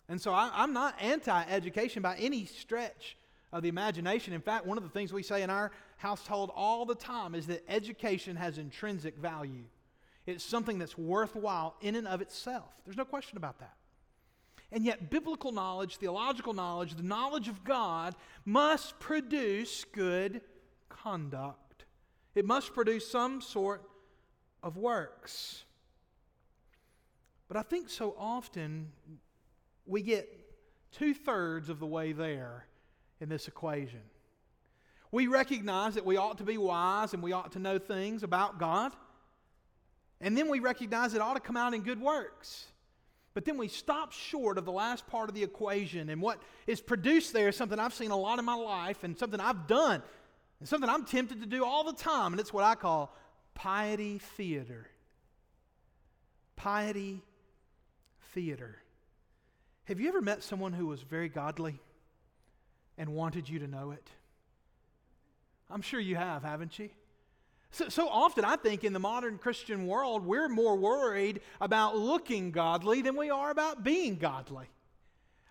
And 0.09 0.21
so 0.21 0.33
I, 0.33 0.51
I'm 0.53 0.73
not 0.73 0.95
anti 1.01 1.43
education 1.45 2.01
by 2.01 2.15
any 2.17 2.45
stretch 2.45 3.17
of 3.51 3.63
the 3.63 3.69
imagination. 3.69 4.33
In 4.33 4.41
fact, 4.41 4.65
one 4.65 4.77
of 4.77 4.83
the 4.83 4.89
things 4.89 5.13
we 5.13 5.23
say 5.23 5.43
in 5.43 5.49
our 5.49 5.71
household 5.97 6.51
all 6.55 6.85
the 6.85 6.95
time 6.95 7.35
is 7.35 7.47
that 7.47 7.63
education 7.69 8.35
has 8.35 8.57
intrinsic 8.57 9.17
value. 9.17 9.63
It's 10.25 10.43
something 10.43 10.79
that's 10.79 10.97
worthwhile 10.97 11.75
in 11.81 11.95
and 11.95 12.07
of 12.07 12.21
itself. 12.21 12.73
There's 12.85 12.97
no 12.97 13.05
question 13.05 13.37
about 13.37 13.59
that. 13.59 13.75
And 14.71 14.83
yet, 14.83 15.11
biblical 15.11 15.51
knowledge, 15.51 15.97
theological 15.97 16.53
knowledge, 16.53 16.95
the 16.95 17.03
knowledge 17.03 17.47
of 17.47 17.63
God 17.63 18.15
must 18.43 18.99
produce 18.99 19.85
good 19.85 20.41
conduct. 20.89 21.85
It 22.33 22.45
must 22.45 22.73
produce 22.73 23.07
some 23.07 23.39
sort 23.39 23.83
of 24.63 24.77
works. 24.77 25.63
But 27.47 27.57
I 27.57 27.61
think 27.61 27.89
so 27.89 28.15
often 28.17 28.91
we 29.85 30.01
get 30.01 30.29
two 30.91 31.13
thirds 31.13 31.69
of 31.69 31.79
the 31.79 31.85
way 31.85 32.13
there 32.13 32.65
in 33.19 33.29
this 33.29 33.47
equation. 33.47 34.01
We 35.11 35.27
recognize 35.27 35.93
that 35.95 36.05
we 36.05 36.17
ought 36.17 36.39
to 36.39 36.43
be 36.43 36.57
wise 36.57 37.13
and 37.13 37.21
we 37.21 37.33
ought 37.33 37.51
to 37.51 37.59
know 37.59 37.77
things 37.77 38.23
about 38.23 38.57
God. 38.57 38.93
And 40.19 40.37
then 40.37 40.49
we 40.49 40.59
recognize 40.59 41.13
it 41.13 41.21
ought 41.21 41.35
to 41.35 41.39
come 41.39 41.57
out 41.57 41.73
in 41.73 41.81
good 41.81 42.01
works. 42.01 42.65
But 43.33 43.45
then 43.45 43.57
we 43.57 43.67
stop 43.67 44.11
short 44.11 44.57
of 44.57 44.65
the 44.65 44.71
last 44.71 45.05
part 45.07 45.29
of 45.29 45.35
the 45.35 45.43
equation. 45.43 46.09
And 46.09 46.21
what 46.21 46.41
is 46.65 46.81
produced 46.81 47.33
there 47.33 47.49
is 47.49 47.55
something 47.55 47.79
I've 47.79 47.93
seen 47.93 48.11
a 48.11 48.17
lot 48.17 48.39
in 48.39 48.45
my 48.45 48.55
life 48.55 49.03
and 49.03 49.17
something 49.17 49.39
I've 49.39 49.67
done 49.67 50.01
and 50.59 50.69
something 50.69 50.89
I'm 50.89 51.05
tempted 51.05 51.41
to 51.41 51.47
do 51.47 51.65
all 51.65 51.83
the 51.83 51.93
time. 51.93 52.33
And 52.33 52.39
it's 52.39 52.53
what 52.53 52.63
I 52.63 52.75
call 52.75 53.15
piety 53.53 54.19
theater. 54.19 54.87
Piety 56.55 57.21
theater. 58.33 58.77
Have 59.85 59.99
you 59.99 60.07
ever 60.07 60.21
met 60.21 60.43
someone 60.43 60.73
who 60.73 60.87
was 60.87 61.01
very 61.01 61.29
godly? 61.29 61.79
and 62.97 63.13
wanted 63.13 63.49
you 63.49 63.59
to 63.59 63.67
know 63.67 63.91
it? 63.91 64.09
I'm 65.69 65.81
sure 65.81 65.99
you 65.99 66.15
have, 66.15 66.43
haven't 66.43 66.77
you? 66.77 66.89
So, 67.71 67.89
so, 67.89 68.07
often, 68.07 68.45
I 68.45 68.55
think 68.55 68.83
in 68.83 68.93
the 68.93 68.99
modern 68.99 69.39
Christian 69.39 69.87
world, 69.87 70.23
we're 70.23 70.47
more 70.47 70.75
worried 70.75 71.41
about 71.59 71.97
looking 71.97 72.51
godly 72.51 73.01
than 73.01 73.15
we 73.15 73.31
are 73.31 73.49
about 73.49 73.83
being 73.83 74.17
godly. 74.17 74.67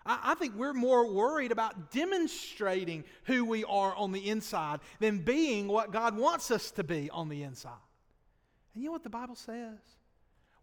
I, 0.05 0.19
I 0.23 0.35
think 0.35 0.55
we're 0.55 0.73
more 0.73 1.11
worried 1.11 1.51
about 1.51 1.91
demonstrating 1.91 3.03
who 3.25 3.43
we 3.43 3.65
are 3.65 3.93
on 3.95 4.13
the 4.13 4.29
inside 4.29 4.79
than 4.99 5.19
being 5.19 5.67
what 5.67 5.91
God 5.91 6.17
wants 6.17 6.49
us 6.49 6.71
to 6.71 6.83
be 6.83 7.09
on 7.09 7.27
the 7.27 7.43
inside. 7.43 7.73
And 8.73 8.83
you 8.83 8.89
know 8.89 8.93
what 8.93 9.03
the 9.03 9.09
Bible 9.09 9.35
says? 9.35 9.79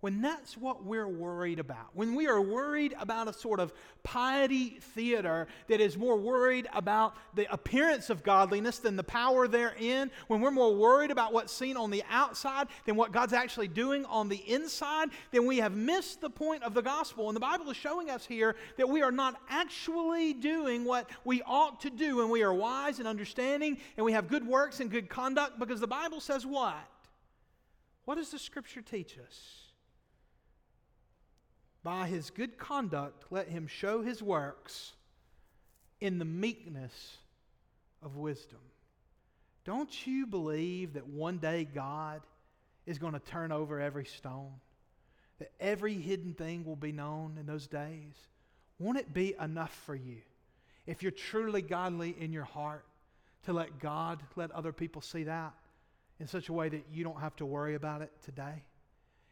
when 0.01 0.23
that's 0.23 0.57
what 0.57 0.85
we're 0.85 1.09
worried 1.09 1.59
about, 1.59 1.89
when 1.93 2.15
we 2.15 2.27
are 2.27 2.41
worried 2.41 2.95
about 2.99 3.29
a 3.29 3.33
sort 3.33 3.61
of 3.61 3.73
piety 4.03 4.79
theater 4.95 5.47
that 5.69 5.81
is 5.81 5.97
more 5.99 6.17
worried 6.17 6.67
about 6.73 7.15
the 7.35 7.51
appearance 7.53 8.09
of 8.09 8.23
godliness 8.23 8.79
than 8.79 8.97
the 8.97 9.05
power 9.05 9.47
therein, 9.47 10.11
when 10.29 10.41
we're 10.41 10.51
more 10.51 10.75
worried 10.75 11.11
about 11.11 11.35
what's 11.35 11.53
seen 11.53 11.77
on 11.77 11.91
the 11.91 12.03
outside 12.09 12.69
than 12.87 12.97
what 12.97 13.13
God's 13.13 13.35
actually 13.35 13.69
doing 13.69 14.07
on 14.07 14.31
the 14.31 14.43
inside, 14.51 15.11
then 15.33 15.47
we 15.47 15.59
have 15.59 15.77
missed 15.77 16.23
the 16.23 16.31
point 16.31 16.63
of 16.63 16.73
the 16.73 16.83
gospel. 16.83 17.29
And 17.29 17.37
the 17.37 17.41
Bible 17.41 17.69
is 17.71 17.77
showing 17.77 18.09
us 18.09 18.25
here 18.25 18.57
that 18.79 18.89
we 18.89 19.03
are 19.03 19.13
not 19.13 19.39
actually 19.51 20.33
doing 20.33 20.85
what 20.87 21.11
we 21.25 21.43
ought 21.43 21.81
to 21.83 21.91
do, 21.91 22.23
and 22.23 22.31
we 22.31 22.43
are 22.43 22.55
wise 22.55 23.01
and 23.01 23.07
understanding, 23.07 23.77
and 23.99 24.07
we 24.07 24.13
have 24.13 24.29
good 24.29 24.47
works 24.47 24.81
and 24.81 24.91
good 24.91 25.11
conduct 25.11 25.59
because 25.59 25.79
the 25.79 25.87
Bible 25.87 26.21
says 26.21 26.47
what? 26.47 26.75
What 28.05 28.17
does 28.17 28.31
the 28.31 28.39
scripture 28.39 28.83
teach 28.83 29.19
us? 29.19 29.71
By 31.83 32.09
his 32.09 32.31
good 32.31 32.59
conduct, 32.59 33.25
let 33.31 33.49
him 33.49 33.67
show 33.67 34.03
his 34.03 34.23
works 34.23 34.93
in 36.01 36.19
the 36.19 36.25
meekness 36.25 37.17
of 38.03 38.17
wisdom. 38.17 38.59
Don't 39.65 40.07
you 40.07 40.27
believe 40.27 40.95
that 40.95 41.07
one 41.07 41.39
day 41.39 41.67
God 41.73 42.23
is 42.87 42.99
going 42.99 43.13
to 43.13 43.21
turn 43.21 43.53
over 43.53 43.81
every 43.81 44.05
stone? 44.05 44.53
That 45.39 45.53
every 45.61 45.95
hidden 45.95 46.35
thing 46.35 46.65
will 46.65 46.77
be 46.77 46.93
known 46.93 47.37
in 47.39 47.47
those 47.47 47.67
days? 47.67 48.15
Won't 48.79 48.99
it 48.99 49.13
be 49.13 49.35
enough 49.41 49.75
for 49.87 49.95
you 49.95 50.19
if 50.87 51.03
you're 51.03 51.13
truly 51.13 51.63
godly 51.63 52.17
in 52.19 52.33
your 52.33 52.45
heart 52.45 52.85
to 53.45 53.53
let 53.53 53.79
God 53.79 54.23
let 54.37 54.51
other 54.51 54.73
people 54.73 55.03
see 55.03 55.25
that 55.25 55.55
in 56.21 56.27
such 56.27 56.51
a 56.51 56.53
way 56.53 56.69
that 56.69 56.85
you 56.93 57.03
don't 57.03 57.21
have 57.21 57.35
to 57.37 57.47
worry 57.47 57.75
about 57.75 58.03
it 58.03 58.13
today? 58.23 58.63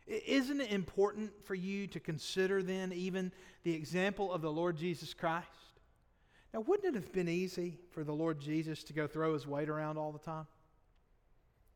Isn't 0.07 0.61
it 0.61 0.73
important 0.73 1.30
for 1.45 1.54
you 1.54 1.87
to 1.88 2.00
consider 2.00 2.62
then 2.62 2.92
even 2.95 3.30
the 3.62 3.75
example 3.75 4.33
of 4.33 4.40
the 4.40 4.50
Lord 4.50 4.76
Jesus 4.76 5.12
Christ? 5.12 5.47
Now, 6.54 6.61
wouldn't 6.61 6.97
it 6.97 7.00
have 7.00 7.12
been 7.12 7.28
easy 7.28 7.78
for 7.90 8.04
the 8.04 8.14
Lord 8.14 8.40
Jesus 8.40 8.83
to 8.85 8.95
go 8.95 9.07
throw 9.07 9.35
his 9.35 9.47
weight 9.47 9.68
around 9.68 9.99
all 9.99 10.12
the 10.12 10.18
time? 10.18 10.47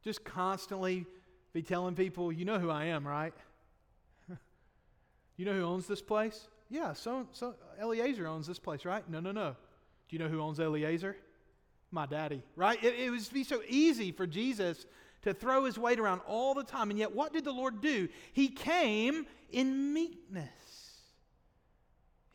Just 0.03 0.25
constantly 0.25 1.05
be 1.53 1.63
telling 1.63 1.95
people, 1.95 2.33
you 2.33 2.47
know 2.47 2.59
who 2.59 2.71
I 2.71 2.87
am, 2.87 3.07
right? 3.07 3.35
you 5.37 5.45
know 5.45 5.53
who 5.53 5.65
owns 5.65 5.87
this 5.87 6.01
place? 6.01 6.49
Yeah, 6.71 6.95
so, 6.95 7.27
so 7.33 7.55
Eliezer 7.79 8.27
owns 8.27 8.47
this 8.47 8.59
place, 8.59 8.87
right? 8.87 9.09
No, 9.11 9.21
no, 9.21 9.31
no. 9.31 9.51
Do 10.09 10.17
you 10.17 10.19
know 10.19 10.29
who 10.29 10.41
owns 10.41 10.59
Eliezer? 10.59 11.17
My 11.93 12.07
daddy, 12.07 12.43
right? 12.57 12.83
It, 12.83 12.95
it 12.99 13.11
would 13.11 13.33
be 13.33 13.45
so 13.45 13.61
easy 13.69 14.11
for 14.11 14.27
Jesus 14.27 14.87
to 15.23 15.35
throw 15.35 15.65
his 15.65 15.79
weight 15.79 16.01
around 16.01 16.23
all 16.27 16.55
the 16.55 16.65
time. 16.65 16.91
And 16.91 16.99
yet, 16.99 17.15
what 17.15 17.33
did 17.33 17.45
the 17.45 17.53
Lord 17.53 17.81
do? 17.81 18.09
He 18.33 18.49
came 18.49 19.27
in 19.51 19.93
meekness. 19.93 20.49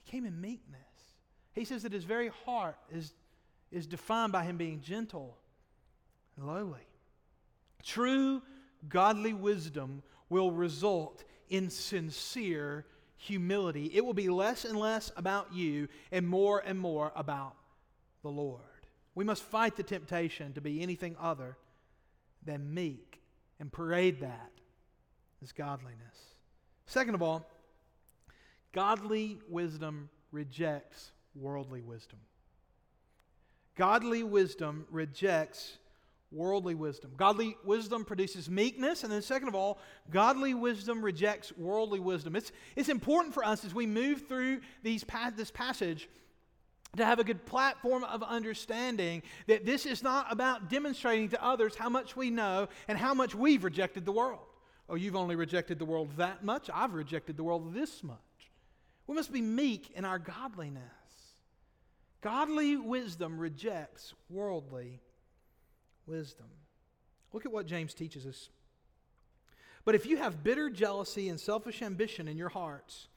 He 0.04 0.12
came 0.12 0.26
in 0.26 0.40
meekness. 0.40 0.80
He 1.54 1.66
says 1.66 1.84
that 1.84 1.92
his 1.92 2.04
very 2.04 2.30
heart 2.46 2.78
is, 2.92 3.14
is 3.72 3.88
defined 3.88 4.32
by 4.32 4.44
him 4.44 4.58
being 4.58 4.80
gentle 4.80 5.38
and 6.38 6.46
lowly. 6.46 6.88
True 7.84 8.44
godly 8.88 9.34
wisdom 9.34 10.04
will 10.30 10.52
result 10.52 11.24
in 11.50 11.70
sincere 11.70 12.86
humility. 13.18 13.90
It 13.94 14.06
will 14.06 14.14
be 14.14 14.30
less 14.30 14.66
and 14.66 14.78
less 14.78 15.12
about 15.18 15.52
you 15.52 15.88
and 16.12 16.28
more 16.28 16.62
and 16.64 16.80
more 16.80 17.12
about 17.16 17.56
the 18.22 18.30
Lord. 18.30 18.62
We 19.18 19.24
must 19.24 19.42
fight 19.42 19.76
the 19.76 19.82
temptation 19.82 20.54
to 20.54 20.62
be 20.62 20.84
anything 20.84 21.16
other 21.20 21.58
than 22.46 22.72
meek 22.72 23.20
and 23.60 23.72
parade 23.72 24.20
that 24.20 24.52
as 25.42 25.52
godliness. 25.52 26.36
Second 26.86 27.16
of 27.16 27.24
all, 27.24 27.50
godly 28.74 29.40
wisdom 29.50 30.10
rejects 30.32 31.10
worldly 31.34 31.82
wisdom. 31.82 32.20
Godly 33.76 34.22
wisdom 34.22 34.86
rejects 34.92 35.80
worldly 36.32 36.76
wisdom. 36.76 37.10
Godly 37.18 37.58
wisdom 37.64 38.06
produces 38.06 38.52
meekness. 38.52 39.04
And 39.04 39.12
then, 39.12 39.24
second 39.24 39.48
of 39.48 39.56
all, 39.56 39.80
godly 40.12 40.54
wisdom 40.54 41.04
rejects 41.04 41.52
worldly 41.58 42.00
wisdom. 42.00 42.36
It's, 42.36 42.52
it's 42.76 42.90
important 42.90 43.34
for 43.34 43.44
us 43.44 43.66
as 43.66 43.74
we 43.74 43.88
move 43.88 44.28
through 44.28 44.62
these, 44.84 45.04
this 45.36 45.50
passage 45.50 46.08
to 46.96 47.06
have 47.06 47.20
a 47.20 47.24
good 47.24 47.46
platform 47.46 48.03
of 48.03 48.24
understanding 48.24 49.22
that 49.48 49.65
this 49.65 49.86
is 49.86 50.01
not 50.01 50.32
about 50.32 50.70
demonstrating 50.70 51.29
to 51.29 51.44
others 51.44 51.75
how 51.75 51.89
much 51.89 52.15
we 52.15 52.29
know 52.29 52.67
and 52.88 52.98
how 52.98 53.13
much 53.13 53.36
we've 53.36 53.63
rejected 53.63 54.06
the 54.06 54.12
world. 54.12 54.39
Oh, 54.89 54.96
you've 54.96 55.15
only 55.15 55.36
rejected 55.36 55.79
the 55.79 55.86
world 55.86 56.10
that 56.17 56.44
much? 56.44 56.70
I've 56.74 56.94
rejected 56.94 57.36
the 57.36 57.44
world 57.44 57.74
this 57.74 58.03
much. 58.03 58.17
We 59.06 59.15
must 59.15 59.34
be 59.34 59.41
meek 59.41 59.91
in 59.96 60.06
our 60.06 60.20
godliness. 60.20 60.84
Godly 62.22 62.77
wisdom 62.77 63.38
rejects 63.38 64.13
worldly 64.29 65.00
wisdom. 66.06 66.48
Look 67.34 67.46
at 67.46 67.51
what 67.51 67.67
James 67.67 67.94
teaches 67.94 68.25
us. 68.25 68.50
But 69.86 69.96
if 69.96 70.06
you 70.06 70.17
have 70.17 70.44
bitter 70.44 70.70
jealousy 70.70 71.29
and 71.29 71.39
selfish 71.39 71.82
ambition 71.82 72.27
in 72.27 72.38
your 72.38 72.50
hearts, 72.50 73.08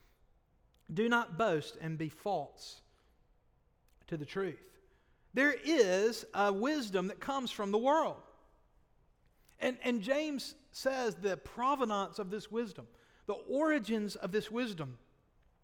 do 0.92 1.08
not 1.08 1.38
boast 1.38 1.76
and 1.80 1.96
be 1.96 2.08
false 2.08 2.82
to 4.10 4.16
the 4.16 4.26
truth. 4.26 4.60
There 5.32 5.54
is 5.64 6.26
a 6.34 6.52
wisdom 6.52 7.08
that 7.08 7.20
comes 7.20 7.50
from 7.50 7.70
the 7.70 7.78
world. 7.78 8.22
And, 9.60 9.76
and 9.82 10.02
James 10.02 10.54
says 10.72 11.14
the 11.14 11.36
provenance 11.36 12.18
of 12.18 12.30
this 12.30 12.50
wisdom, 12.50 12.86
the 13.26 13.34
origins 13.34 14.16
of 14.16 14.32
this 14.32 14.50
wisdom, 14.50 14.98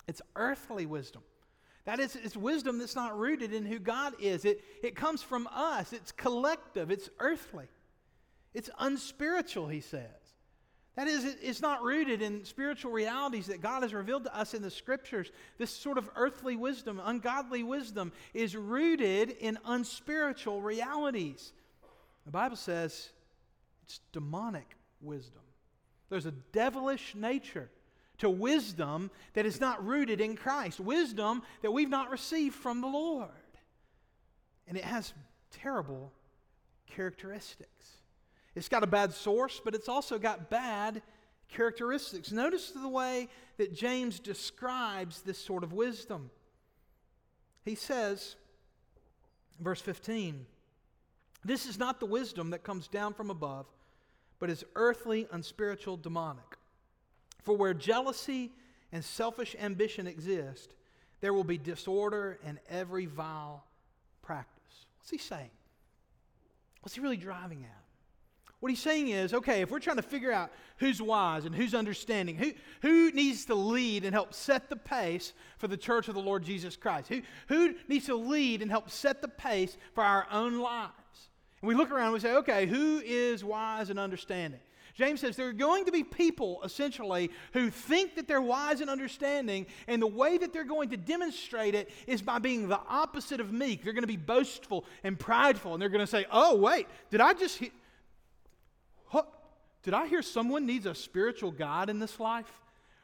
it's 0.06 0.22
earthly 0.36 0.86
wisdom. 0.86 1.22
That 1.84 2.00
is, 2.00 2.16
it's 2.16 2.36
wisdom 2.36 2.78
that's 2.78 2.96
not 2.96 3.16
rooted 3.18 3.52
in 3.52 3.64
who 3.64 3.78
God 3.78 4.14
is. 4.20 4.44
It, 4.44 4.62
it 4.82 4.96
comes 4.96 5.22
from 5.22 5.48
us, 5.52 5.92
it's 5.92 6.12
collective, 6.12 6.90
it's 6.90 7.08
earthly, 7.18 7.66
it's 8.54 8.70
unspiritual, 8.78 9.68
he 9.68 9.80
says. 9.80 10.25
That 10.96 11.08
is, 11.08 11.36
it's 11.42 11.60
not 11.60 11.82
rooted 11.82 12.22
in 12.22 12.44
spiritual 12.44 12.90
realities 12.90 13.46
that 13.46 13.60
God 13.60 13.82
has 13.82 13.92
revealed 13.92 14.24
to 14.24 14.34
us 14.34 14.54
in 14.54 14.62
the 14.62 14.70
scriptures. 14.70 15.30
This 15.58 15.70
sort 15.70 15.98
of 15.98 16.08
earthly 16.16 16.56
wisdom, 16.56 17.00
ungodly 17.04 17.62
wisdom, 17.62 18.12
is 18.32 18.56
rooted 18.56 19.30
in 19.30 19.58
unspiritual 19.66 20.62
realities. 20.62 21.52
The 22.24 22.30
Bible 22.30 22.56
says 22.56 23.10
it's 23.84 24.00
demonic 24.12 24.74
wisdom. 25.02 25.42
There's 26.08 26.26
a 26.26 26.32
devilish 26.52 27.14
nature 27.14 27.70
to 28.18 28.30
wisdom 28.30 29.10
that 29.34 29.44
is 29.44 29.60
not 29.60 29.84
rooted 29.84 30.22
in 30.22 30.34
Christ, 30.34 30.80
wisdom 30.80 31.42
that 31.60 31.72
we've 31.72 31.90
not 31.90 32.10
received 32.10 32.54
from 32.54 32.80
the 32.80 32.86
Lord. 32.86 33.28
And 34.66 34.78
it 34.78 34.84
has 34.84 35.12
terrible 35.50 36.10
characteristics. 36.86 37.95
It's 38.56 38.70
got 38.70 38.82
a 38.82 38.86
bad 38.86 39.12
source, 39.12 39.60
but 39.62 39.74
it's 39.74 39.88
also 39.88 40.18
got 40.18 40.50
bad 40.50 41.02
characteristics. 41.48 42.32
Notice 42.32 42.70
the 42.70 42.88
way 42.88 43.28
that 43.58 43.74
James 43.74 44.18
describes 44.18 45.20
this 45.20 45.38
sort 45.38 45.62
of 45.62 45.74
wisdom. 45.74 46.30
He 47.64 47.74
says, 47.74 48.36
verse 49.60 49.80
15, 49.80 50.46
this 51.44 51.66
is 51.66 51.78
not 51.78 52.00
the 52.00 52.06
wisdom 52.06 52.50
that 52.50 52.64
comes 52.64 52.88
down 52.88 53.12
from 53.12 53.30
above, 53.30 53.66
but 54.38 54.50
is 54.50 54.64
earthly, 54.74 55.28
unspiritual, 55.30 55.98
demonic. 55.98 56.56
For 57.42 57.56
where 57.56 57.74
jealousy 57.74 58.52
and 58.90 59.04
selfish 59.04 59.54
ambition 59.60 60.06
exist, 60.06 60.74
there 61.20 61.34
will 61.34 61.44
be 61.44 61.58
disorder 61.58 62.38
and 62.44 62.58
every 62.68 63.06
vile 63.06 63.64
practice. 64.22 64.86
What's 64.98 65.10
he 65.10 65.18
saying? 65.18 65.50
What's 66.80 66.94
he 66.94 67.00
really 67.00 67.16
driving 67.16 67.64
at? 67.64 67.85
What 68.60 68.70
he's 68.70 68.80
saying 68.80 69.08
is, 69.08 69.34
okay, 69.34 69.60
if 69.60 69.70
we're 69.70 69.80
trying 69.80 69.96
to 69.96 70.02
figure 70.02 70.32
out 70.32 70.50
who's 70.78 71.00
wise 71.00 71.44
and 71.44 71.54
who's 71.54 71.74
understanding, 71.74 72.36
who, 72.36 72.52
who 72.80 73.12
needs 73.12 73.44
to 73.46 73.54
lead 73.54 74.04
and 74.04 74.14
help 74.14 74.32
set 74.32 74.70
the 74.70 74.76
pace 74.76 75.34
for 75.58 75.68
the 75.68 75.76
church 75.76 76.08
of 76.08 76.14
the 76.14 76.22
Lord 76.22 76.42
Jesus 76.42 76.74
Christ? 76.74 77.08
Who, 77.08 77.20
who 77.48 77.74
needs 77.86 78.06
to 78.06 78.16
lead 78.16 78.62
and 78.62 78.70
help 78.70 78.90
set 78.90 79.20
the 79.20 79.28
pace 79.28 79.76
for 79.94 80.02
our 80.02 80.26
own 80.32 80.58
lives? 80.58 80.92
And 81.60 81.68
we 81.68 81.74
look 81.74 81.90
around 81.90 82.06
and 82.06 82.14
we 82.14 82.20
say, 82.20 82.34
okay, 82.36 82.66
who 82.66 83.02
is 83.04 83.44
wise 83.44 83.90
and 83.90 83.98
understanding? 83.98 84.60
James 84.94 85.20
says 85.20 85.36
there 85.36 85.48
are 85.48 85.52
going 85.52 85.84
to 85.84 85.92
be 85.92 86.02
people, 86.02 86.62
essentially, 86.64 87.30
who 87.52 87.68
think 87.68 88.14
that 88.14 88.26
they're 88.26 88.40
wise 88.40 88.80
and 88.80 88.88
understanding, 88.88 89.66
and 89.86 90.00
the 90.00 90.06
way 90.06 90.38
that 90.38 90.54
they're 90.54 90.64
going 90.64 90.88
to 90.88 90.96
demonstrate 90.96 91.74
it 91.74 91.90
is 92.06 92.22
by 92.22 92.38
being 92.38 92.68
the 92.68 92.80
opposite 92.88 93.38
of 93.38 93.52
meek. 93.52 93.84
They're 93.84 93.92
going 93.92 94.04
to 94.04 94.08
be 94.08 94.16
boastful 94.16 94.86
and 95.04 95.18
prideful, 95.18 95.74
and 95.74 95.82
they're 95.82 95.90
going 95.90 96.00
to 96.00 96.06
say, 96.06 96.24
Oh, 96.32 96.56
wait, 96.56 96.86
did 97.10 97.20
I 97.20 97.34
just 97.34 97.58
hear? 97.58 97.68
Did 99.86 99.94
I 99.94 100.08
hear 100.08 100.20
someone 100.20 100.66
needs 100.66 100.84
a 100.84 100.96
spiritual 100.96 101.52
God 101.52 101.88
in 101.88 102.00
this 102.00 102.18
life? 102.18 102.50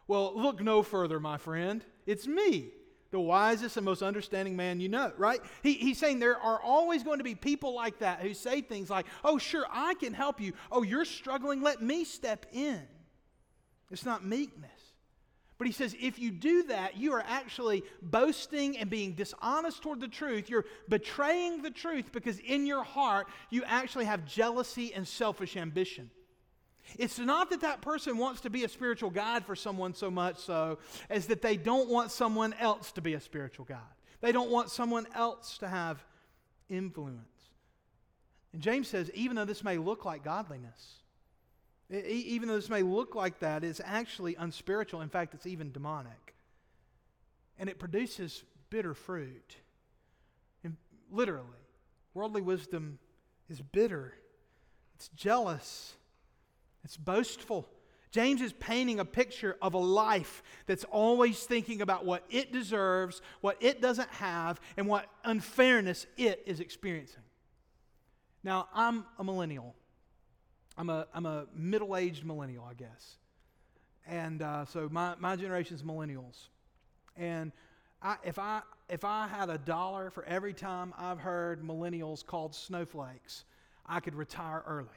Well, 0.08 0.32
look 0.34 0.60
no 0.60 0.82
further, 0.82 1.20
my 1.20 1.38
friend. 1.38 1.84
It's 2.06 2.26
me, 2.26 2.70
the 3.12 3.20
wisest 3.20 3.76
and 3.76 3.84
most 3.84 4.02
understanding 4.02 4.56
man 4.56 4.80
you 4.80 4.88
know, 4.88 5.12
right? 5.16 5.40
He, 5.62 5.74
he's 5.74 5.98
saying 5.98 6.18
there 6.18 6.36
are 6.36 6.60
always 6.60 7.04
going 7.04 7.18
to 7.18 7.24
be 7.24 7.36
people 7.36 7.72
like 7.72 8.00
that 8.00 8.18
who 8.18 8.34
say 8.34 8.62
things 8.62 8.90
like, 8.90 9.06
oh, 9.22 9.38
sure, 9.38 9.64
I 9.70 9.94
can 9.94 10.12
help 10.12 10.40
you. 10.40 10.54
Oh, 10.72 10.82
you're 10.82 11.04
struggling, 11.04 11.62
let 11.62 11.80
me 11.80 12.02
step 12.02 12.46
in. 12.50 12.82
It's 13.92 14.04
not 14.04 14.26
meekness. 14.26 14.70
But 15.58 15.68
he 15.68 15.72
says, 15.72 15.94
if 16.00 16.18
you 16.18 16.32
do 16.32 16.64
that, 16.64 16.96
you 16.96 17.12
are 17.12 17.22
actually 17.24 17.84
boasting 18.02 18.76
and 18.76 18.90
being 18.90 19.12
dishonest 19.12 19.82
toward 19.84 20.00
the 20.00 20.08
truth. 20.08 20.50
You're 20.50 20.64
betraying 20.88 21.62
the 21.62 21.70
truth 21.70 22.10
because 22.10 22.40
in 22.40 22.66
your 22.66 22.82
heart, 22.82 23.28
you 23.50 23.62
actually 23.66 24.06
have 24.06 24.26
jealousy 24.26 24.92
and 24.92 25.06
selfish 25.06 25.56
ambition. 25.56 26.10
It's 26.98 27.18
not 27.18 27.50
that 27.50 27.60
that 27.62 27.80
person 27.80 28.18
wants 28.18 28.40
to 28.42 28.50
be 28.50 28.64
a 28.64 28.68
spiritual 28.68 29.10
guide 29.10 29.44
for 29.44 29.56
someone 29.56 29.94
so 29.94 30.10
much 30.10 30.38
so 30.38 30.78
as 31.08 31.26
that 31.26 31.42
they 31.42 31.56
don't 31.56 31.88
want 31.88 32.10
someone 32.10 32.54
else 32.54 32.92
to 32.92 33.00
be 33.00 33.14
a 33.14 33.20
spiritual 33.20 33.64
guide. 33.64 33.78
They 34.20 34.32
don't 34.32 34.50
want 34.50 34.70
someone 34.70 35.06
else 35.14 35.58
to 35.58 35.68
have 35.68 36.04
influence. 36.68 37.18
And 38.52 38.62
James 38.62 38.88
says, 38.88 39.10
even 39.14 39.36
though 39.36 39.44
this 39.44 39.64
may 39.64 39.78
look 39.78 40.04
like 40.04 40.24
godliness, 40.24 40.96
even 41.90 42.48
though 42.48 42.56
this 42.56 42.70
may 42.70 42.82
look 42.82 43.14
like 43.14 43.40
that, 43.40 43.64
it's 43.64 43.80
actually 43.84 44.34
unspiritual. 44.36 45.00
In 45.00 45.08
fact, 45.08 45.34
it's 45.34 45.46
even 45.46 45.72
demonic. 45.72 46.34
And 47.58 47.68
it 47.68 47.78
produces 47.78 48.44
bitter 48.70 48.94
fruit. 48.94 49.56
And 50.64 50.76
literally, 51.10 51.46
worldly 52.14 52.42
wisdom 52.42 52.98
is 53.48 53.60
bitter, 53.60 54.14
it's 54.94 55.08
jealous, 55.08 55.94
it's 56.84 56.96
boastful. 56.96 57.68
James 58.10 58.42
is 58.42 58.52
painting 58.52 59.00
a 59.00 59.04
picture 59.04 59.56
of 59.62 59.72
a 59.72 59.78
life 59.78 60.42
that's 60.66 60.84
always 60.84 61.44
thinking 61.44 61.80
about 61.80 62.04
what 62.04 62.24
it 62.28 62.52
deserves, 62.52 63.22
what 63.40 63.56
it 63.60 63.80
doesn't 63.80 64.10
have, 64.10 64.60
and 64.76 64.86
what 64.86 65.06
unfairness 65.24 66.06
it 66.18 66.42
is 66.44 66.60
experiencing. 66.60 67.22
Now, 68.44 68.68
I'm 68.74 69.06
a 69.18 69.24
millennial. 69.24 69.74
I'm 70.76 70.90
a, 70.90 71.06
I'm 71.14 71.24
a 71.24 71.46
middle 71.54 71.96
aged 71.96 72.24
millennial, 72.24 72.64
I 72.64 72.74
guess. 72.74 73.16
And 74.06 74.42
uh, 74.42 74.66
so 74.66 74.88
my, 74.90 75.14
my 75.18 75.36
generation's 75.36 75.82
millennials. 75.82 76.48
And 77.16 77.52
I, 78.02 78.16
if, 78.24 78.38
I, 78.38 78.62
if 78.88 79.04
I 79.04 79.26
had 79.26 79.48
a 79.48 79.58
dollar 79.58 80.10
for 80.10 80.24
every 80.24 80.52
time 80.52 80.92
I've 80.98 81.18
heard 81.18 81.62
millennials 81.62 82.26
called 82.26 82.54
snowflakes, 82.54 83.44
I 83.86 84.00
could 84.00 84.14
retire 84.14 84.62
early. 84.66 84.88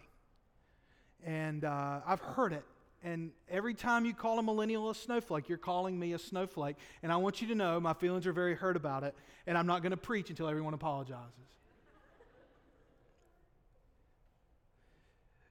And 1.23 1.63
uh, 1.63 2.01
I've 2.05 2.19
heard 2.21 2.53
it. 2.53 2.63
And 3.03 3.29
every 3.49 3.75
time 3.75 4.03
you 4.03 4.15
call 4.15 4.39
a 4.39 4.43
millennial 4.43 4.89
a 4.89 4.95
snowflake, 4.95 5.47
you're 5.47 5.59
calling 5.59 5.97
me 5.97 6.13
a 6.13 6.19
snowflake. 6.19 6.75
And 7.03 7.11
I 7.11 7.17
want 7.17 7.39
you 7.39 7.47
to 7.49 7.55
know 7.55 7.79
my 7.79 7.93
feelings 7.93 8.25
are 8.25 8.33
very 8.33 8.55
hurt 8.55 8.75
about 8.75 9.03
it. 9.03 9.13
And 9.45 9.57
I'm 9.57 9.67
not 9.67 9.83
going 9.83 9.91
to 9.91 9.97
preach 9.97 10.31
until 10.31 10.47
everyone 10.47 10.73
apologizes. 10.73 11.29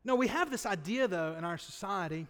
No, 0.04 0.16
we 0.16 0.26
have 0.26 0.50
this 0.50 0.66
idea, 0.66 1.06
though, 1.06 1.36
in 1.38 1.44
our 1.44 1.56
society 1.56 2.26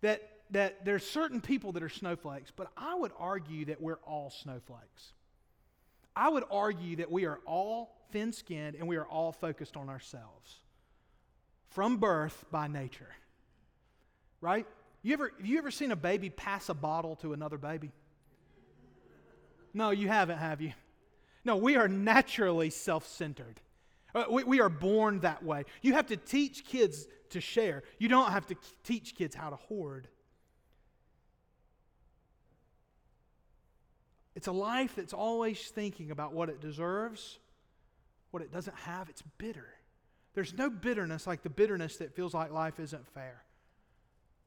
that, 0.00 0.28
that 0.50 0.84
there's 0.84 1.08
certain 1.08 1.40
people 1.40 1.72
that 1.72 1.82
are 1.82 1.88
snowflakes, 1.88 2.52
but 2.54 2.70
I 2.76 2.96
would 2.96 3.12
argue 3.16 3.64
that 3.66 3.80
we're 3.80 4.00
all 4.06 4.30
snowflakes. 4.30 5.12
I 6.16 6.28
would 6.28 6.44
argue 6.50 6.96
that 6.96 7.10
we 7.10 7.26
are 7.26 7.38
all 7.46 7.96
thin 8.10 8.32
skinned 8.32 8.74
and 8.74 8.88
we 8.88 8.96
are 8.96 9.06
all 9.06 9.32
focused 9.32 9.76
on 9.76 9.88
ourselves 9.88 10.63
from 11.74 11.96
birth 11.98 12.44
by 12.50 12.68
nature. 12.68 13.10
Right? 14.40 14.66
You 15.02 15.12
ever, 15.12 15.32
have 15.36 15.46
you 15.46 15.58
ever 15.58 15.70
seen 15.70 15.90
a 15.90 15.96
baby 15.96 16.30
pass 16.30 16.68
a 16.68 16.74
bottle 16.74 17.16
to 17.16 17.32
another 17.32 17.58
baby? 17.58 17.90
No, 19.74 19.90
you 19.90 20.06
haven't, 20.06 20.38
have 20.38 20.60
you? 20.60 20.72
No, 21.44 21.56
we 21.56 21.76
are 21.76 21.88
naturally 21.88 22.70
self 22.70 23.06
centered. 23.06 23.60
Uh, 24.14 24.24
we, 24.30 24.44
we 24.44 24.60
are 24.60 24.68
born 24.68 25.20
that 25.20 25.42
way. 25.42 25.64
You 25.82 25.94
have 25.94 26.06
to 26.06 26.16
teach 26.16 26.64
kids 26.64 27.06
to 27.30 27.40
share, 27.40 27.82
you 27.98 28.08
don't 28.08 28.30
have 28.30 28.46
to 28.46 28.56
teach 28.84 29.16
kids 29.16 29.34
how 29.34 29.50
to 29.50 29.56
hoard. 29.56 30.06
It's 34.36 34.46
a 34.46 34.52
life 34.52 34.94
that's 34.96 35.12
always 35.12 35.60
thinking 35.60 36.12
about 36.12 36.32
what 36.32 36.48
it 36.48 36.60
deserves, 36.60 37.38
what 38.30 38.42
it 38.42 38.52
doesn't 38.52 38.76
have. 38.76 39.08
It's 39.08 39.22
bitter. 39.38 39.73
There's 40.34 40.52
no 40.52 40.68
bitterness 40.68 41.26
like 41.26 41.42
the 41.42 41.50
bitterness 41.50 41.96
that 41.98 42.14
feels 42.14 42.34
like 42.34 42.50
life 42.50 42.80
isn't 42.80 43.06
fair. 43.14 43.42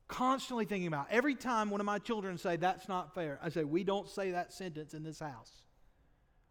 Constantly 0.08 0.66
thinking 0.66 0.88
about 0.88 1.08
every 1.10 1.36
time 1.36 1.70
one 1.70 1.82
of 1.82 1.86
my 1.86 2.00
children 2.00 2.38
say 2.38 2.56
that's 2.56 2.88
not 2.88 3.14
fair, 3.14 3.40
I 3.42 3.50
say 3.50 3.64
we 3.64 3.84
don't 3.84 4.10
say 4.10 4.32
that 4.32 4.54
sentence 4.54 4.94
in 4.94 5.04
this 5.04 5.20
house. 5.20 5.52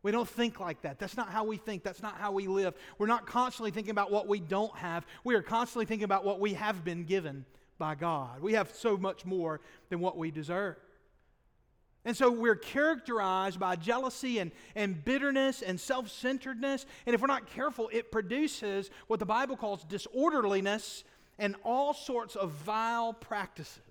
We 0.03 0.12
don't 0.12 0.29
think 0.29 0.61
like 0.61 0.83
that. 0.83 0.99
That's 0.99 1.16
not 1.16 1.31
how 1.31 1.44
we 1.44 1.57
think. 1.57 1.83
That's 1.83 2.03
not 2.03 2.16
how 2.16 2.33
we 2.33 2.46
live. 2.46 2.75
We're 2.96 3.07
not 3.07 3.27
constantly 3.27 3.72
thinking 3.72 3.90
about 3.90 4.12
what 4.12 4.29
we 4.29 4.40
don't 4.40 4.75
have. 4.77 5.05
We 5.25 5.35
are 5.35 5.42
constantly 5.42 5.87
thinking 5.87 6.05
about 6.05 6.25
what 6.25 6.38
we 6.38 6.55
have 6.55 6.85
been 6.85 7.05
given 7.05 7.44
by 7.79 7.94
God. 7.94 8.40
We 8.40 8.53
have 8.53 8.70
so 8.72 8.96
much 8.96 9.25
more 9.25 9.61
than 9.88 10.01
what 10.01 10.16
we 10.16 10.31
deserve. 10.31 10.77
And 12.07 12.16
so 12.16 12.31
we're 12.31 12.55
characterized 12.55 13.59
by 13.59 13.75
jealousy 13.75 14.38
and, 14.38 14.53
and 14.77 15.05
bitterness 15.05 15.61
and 15.61 15.79
self 15.79 16.09
centeredness. 16.09 16.87
And 17.05 17.14
if 17.14 17.21
we're 17.21 17.27
not 17.27 17.51
careful, 17.51 17.90
it 17.92 18.12
produces 18.12 18.90
what 19.09 19.19
the 19.19 19.27
Bible 19.27 19.57
calls 19.57 19.83
disorderliness 19.83 21.03
and 21.37 21.57
all 21.64 21.92
sorts 21.92 22.37
of 22.37 22.53
vile 22.53 23.12
practices. 23.12 23.83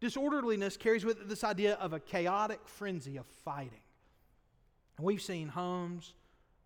Disorderliness 0.00 0.76
carries 0.76 1.04
with 1.04 1.20
it 1.20 1.28
this 1.28 1.44
idea 1.44 1.74
of 1.74 1.92
a 1.92 2.00
chaotic 2.00 2.58
frenzy 2.64 3.16
of 3.18 3.26
fighting. 3.44 3.84
And 4.96 5.06
we've 5.06 5.22
seen 5.22 5.46
homes, 5.46 6.14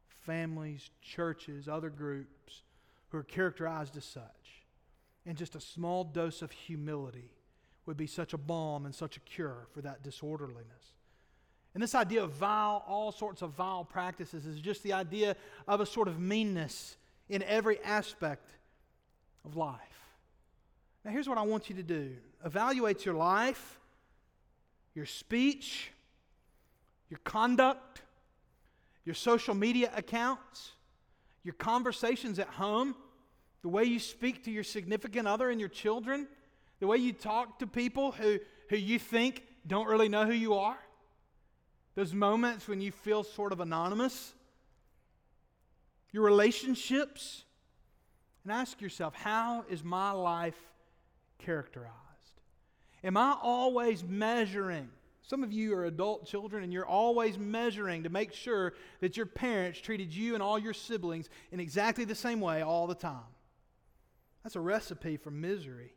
families, 0.08 0.88
churches, 1.02 1.68
other 1.68 1.90
groups 1.90 2.62
who 3.10 3.18
are 3.18 3.24
characterized 3.24 3.94
as 3.98 4.06
such. 4.06 4.64
And 5.26 5.36
just 5.36 5.54
a 5.54 5.60
small 5.60 6.02
dose 6.02 6.40
of 6.40 6.50
humility 6.50 7.35
would 7.86 7.96
be 7.96 8.06
such 8.06 8.32
a 8.32 8.38
balm 8.38 8.84
and 8.84 8.94
such 8.94 9.16
a 9.16 9.20
cure 9.20 9.66
for 9.72 9.80
that 9.80 10.02
disorderliness. 10.02 10.94
And 11.74 11.82
this 11.82 11.94
idea 11.94 12.24
of 12.24 12.32
vile, 12.32 12.82
all 12.86 13.12
sorts 13.12 13.42
of 13.42 13.50
vile 13.50 13.84
practices, 13.84 14.46
is 14.46 14.60
just 14.60 14.82
the 14.82 14.92
idea 14.92 15.36
of 15.68 15.80
a 15.80 15.86
sort 15.86 16.08
of 16.08 16.18
meanness 16.18 16.96
in 17.28 17.42
every 17.42 17.82
aspect 17.82 18.50
of 19.44 19.56
life. 19.56 19.80
Now, 21.04 21.10
here's 21.12 21.28
what 21.28 21.38
I 21.38 21.42
want 21.42 21.70
you 21.70 21.76
to 21.76 21.82
do 21.82 22.16
evaluate 22.44 23.04
your 23.04 23.14
life, 23.14 23.78
your 24.94 25.06
speech, 25.06 25.92
your 27.10 27.20
conduct, 27.24 28.02
your 29.04 29.14
social 29.14 29.54
media 29.54 29.92
accounts, 29.94 30.72
your 31.44 31.54
conversations 31.54 32.38
at 32.38 32.48
home, 32.48 32.96
the 33.62 33.68
way 33.68 33.84
you 33.84 33.98
speak 33.98 34.44
to 34.44 34.50
your 34.50 34.64
significant 34.64 35.28
other 35.28 35.50
and 35.50 35.60
your 35.60 35.68
children, 35.68 36.26
the 36.80 36.86
way 36.86 36.96
you 36.98 37.12
talk 37.12 37.58
to 37.60 37.66
people 37.66 38.12
who, 38.12 38.38
who 38.68 38.76
you 38.76 38.98
think 38.98 39.42
don't 39.66 39.88
really 39.88 40.08
know 40.08 40.26
who 40.26 40.32
you 40.32 40.54
are, 40.54 40.78
those 41.94 42.12
moments 42.12 42.68
when 42.68 42.80
you 42.80 42.92
feel 42.92 43.22
sort 43.22 43.52
of 43.52 43.60
anonymous, 43.60 44.34
your 46.12 46.24
relationships, 46.24 47.44
and 48.44 48.52
ask 48.52 48.80
yourself, 48.80 49.14
how 49.14 49.64
is 49.68 49.82
my 49.82 50.12
life 50.12 50.58
characterized? 51.38 51.92
Am 53.02 53.16
I 53.16 53.36
always 53.42 54.04
measuring 54.04 54.90
some 55.26 55.42
of 55.42 55.52
you 55.52 55.74
are 55.74 55.86
adult 55.86 56.24
children 56.24 56.62
and 56.62 56.72
you're 56.72 56.86
always 56.86 57.36
measuring 57.36 58.04
to 58.04 58.08
make 58.08 58.32
sure 58.32 58.74
that 59.00 59.16
your 59.16 59.26
parents 59.26 59.80
treated 59.80 60.14
you 60.14 60.34
and 60.34 60.42
all 60.42 60.56
your 60.56 60.72
siblings 60.72 61.28
in 61.50 61.58
exactly 61.58 62.04
the 62.04 62.14
same 62.14 62.40
way 62.40 62.62
all 62.62 62.86
the 62.86 62.94
time. 62.94 63.26
That's 64.44 64.54
a 64.54 64.60
recipe 64.60 65.16
for 65.16 65.32
misery. 65.32 65.95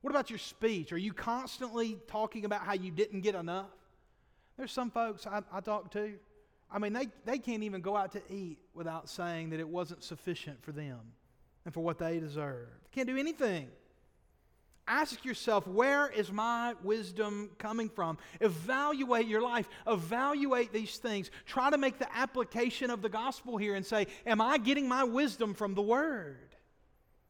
What 0.00 0.10
about 0.10 0.30
your 0.30 0.38
speech? 0.38 0.92
Are 0.92 0.98
you 0.98 1.12
constantly 1.12 1.98
talking 2.06 2.44
about 2.44 2.60
how 2.60 2.74
you 2.74 2.90
didn't 2.90 3.22
get 3.22 3.34
enough? 3.34 3.70
There's 4.56 4.72
some 4.72 4.90
folks 4.90 5.26
I, 5.26 5.42
I 5.52 5.60
talk 5.60 5.90
to, 5.92 6.14
I 6.70 6.78
mean, 6.78 6.92
they, 6.92 7.08
they 7.24 7.38
can't 7.38 7.62
even 7.62 7.80
go 7.80 7.96
out 7.96 8.12
to 8.12 8.22
eat 8.30 8.58
without 8.74 9.08
saying 9.08 9.50
that 9.50 9.60
it 9.60 9.68
wasn't 9.68 10.02
sufficient 10.02 10.62
for 10.62 10.72
them 10.72 11.00
and 11.64 11.74
for 11.74 11.80
what 11.80 11.98
they 11.98 12.18
deserve. 12.18 12.68
Can't 12.92 13.08
do 13.08 13.16
anything. 13.16 13.68
Ask 14.88 15.24
yourself, 15.24 15.66
where 15.66 16.08
is 16.08 16.30
my 16.30 16.74
wisdom 16.84 17.50
coming 17.58 17.88
from? 17.88 18.18
Evaluate 18.40 19.26
your 19.26 19.42
life. 19.42 19.68
Evaluate 19.86 20.72
these 20.72 20.96
things. 20.98 21.32
Try 21.44 21.70
to 21.70 21.78
make 21.78 21.98
the 21.98 22.16
application 22.16 22.90
of 22.90 23.02
the 23.02 23.08
gospel 23.08 23.56
here 23.56 23.74
and 23.74 23.84
say, 23.84 24.06
Am 24.24 24.40
I 24.40 24.58
getting 24.58 24.88
my 24.88 25.02
wisdom 25.02 25.54
from 25.54 25.74
the 25.74 25.82
Word? 25.82 26.54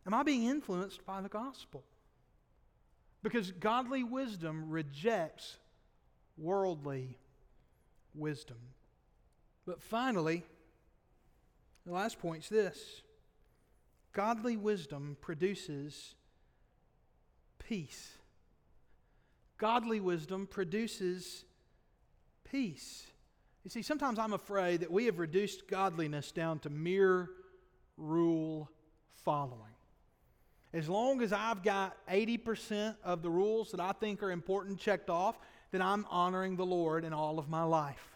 Am 0.07 0.12
I 0.12 0.22
being 0.22 0.44
influenced 0.44 1.07
by 1.07 1.22
the 1.22 1.31
gospel? 1.31 1.83
Because 3.22 3.50
godly 3.50 4.05
wisdom 4.05 4.70
rejects 4.70 5.57
worldly 6.38 7.18
wisdom. 8.14 8.59
But 9.66 9.83
finally, 9.83 10.44
the 11.85 11.92
last 11.92 12.18
point 12.18 12.44
is 12.44 12.48
this 12.48 13.02
godly 14.12 14.57
wisdom 14.57 15.16
produces 15.20 16.14
peace. 17.59 18.18
Godly 19.59 20.00
wisdom 20.00 20.46
produces 20.46 21.44
peace. 22.44 23.07
You 23.64 23.70
see, 23.70 23.83
sometimes 23.83 24.18
I'm 24.18 24.33
afraid 24.33 24.81
that 24.81 24.92
we 24.92 25.07
have 25.07 25.18
reduced 25.18 25.68
godliness 25.68 26.31
down 26.31 26.61
to 26.61 26.70
mere 26.70 27.31
rule 27.96 28.70
following. 29.24 29.75
As 30.76 30.90
long 30.90 31.22
as 31.22 31.32
I've 31.32 31.62
got 31.62 31.96
80% 32.06 32.96
of 33.02 33.22
the 33.22 33.30
rules 33.30 33.70
that 33.70 33.80
I 33.80 33.92
think 33.92 34.22
are 34.22 34.30
important 34.30 34.78
checked 34.78 35.08
off, 35.08 35.38
then 35.70 35.80
I'm 35.80 36.04
honoring 36.10 36.56
the 36.56 36.66
Lord 36.66 37.02
in 37.02 37.14
all 37.14 37.38
of 37.38 37.48
my 37.48 37.62
life. 37.62 38.14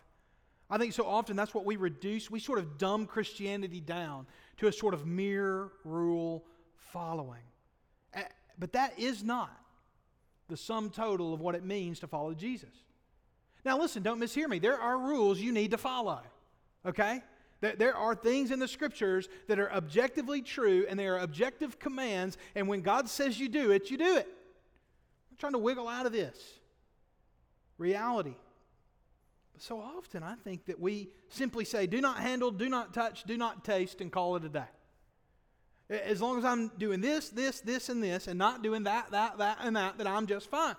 I 0.68 0.76
think 0.76 0.92
so 0.92 1.06
often 1.06 1.36
that's 1.36 1.54
what 1.54 1.64
we 1.64 1.76
reduce. 1.76 2.30
We 2.30 2.38
sort 2.38 2.58
of 2.58 2.76
dumb 2.76 3.06
Christianity 3.06 3.80
down 3.80 4.26
to 4.58 4.66
a 4.66 4.72
sort 4.74 4.92
of 4.92 5.06
mere 5.06 5.70
rule 5.84 6.44
following. 6.76 7.40
Eh, 8.12 8.24
but 8.58 8.74
that 8.74 8.98
is 8.98 9.24
not 9.24 9.58
the 10.48 10.56
sum 10.58 10.90
total 10.90 11.32
of 11.32 11.40
what 11.40 11.54
it 11.54 11.64
means 11.64 11.98
to 12.00 12.06
follow 12.06 12.34
Jesus. 12.34 12.74
Now, 13.64 13.78
listen, 13.78 14.02
don't 14.02 14.20
mishear 14.20 14.50
me. 14.50 14.58
There 14.58 14.78
are 14.78 14.98
rules 14.98 15.40
you 15.40 15.52
need 15.52 15.70
to 15.70 15.78
follow, 15.78 16.20
okay? 16.84 17.22
There 17.60 17.94
are 17.94 18.14
things 18.14 18.50
in 18.50 18.58
the 18.58 18.68
scriptures 18.68 19.28
that 19.46 19.58
are 19.58 19.70
objectively 19.70 20.40
true 20.40 20.86
and 20.88 20.98
they 20.98 21.06
are 21.06 21.18
objective 21.18 21.78
commands, 21.78 22.38
and 22.54 22.68
when 22.68 22.80
God 22.80 23.08
says 23.08 23.38
you 23.38 23.48
do 23.48 23.70
it, 23.70 23.90
you 23.90 23.98
do 23.98 24.16
it. 24.16 24.26
I'm 25.30 25.36
trying 25.36 25.52
to 25.52 25.58
wiggle 25.58 25.86
out 25.86 26.06
of 26.06 26.12
this 26.12 26.38
reality. 27.76 28.34
But 29.52 29.62
so 29.62 29.78
often 29.78 30.22
I 30.22 30.36
think 30.36 30.66
that 30.66 30.80
we 30.80 31.10
simply 31.28 31.66
say, 31.66 31.86
do 31.86 32.00
not 32.00 32.18
handle, 32.18 32.50
do 32.50 32.68
not 32.68 32.94
touch, 32.94 33.24
do 33.24 33.36
not 33.36 33.62
taste, 33.62 34.00
and 34.00 34.10
call 34.10 34.36
it 34.36 34.44
a 34.44 34.48
day. 34.48 34.68
As 35.90 36.22
long 36.22 36.38
as 36.38 36.44
I'm 36.44 36.68
doing 36.78 37.00
this, 37.00 37.30
this, 37.30 37.60
this, 37.60 37.88
and 37.88 38.02
this, 38.02 38.26
and 38.26 38.38
not 38.38 38.62
doing 38.62 38.84
that, 38.84 39.10
that, 39.10 39.38
that, 39.38 39.58
and 39.60 39.76
that, 39.76 39.98
that 39.98 40.06
I'm 40.06 40.26
just 40.26 40.48
fine. 40.48 40.76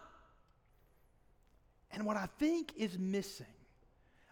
And 1.91 2.06
what 2.06 2.17
I 2.17 2.28
think 2.39 2.72
is 2.78 2.98
missing, 2.98 3.46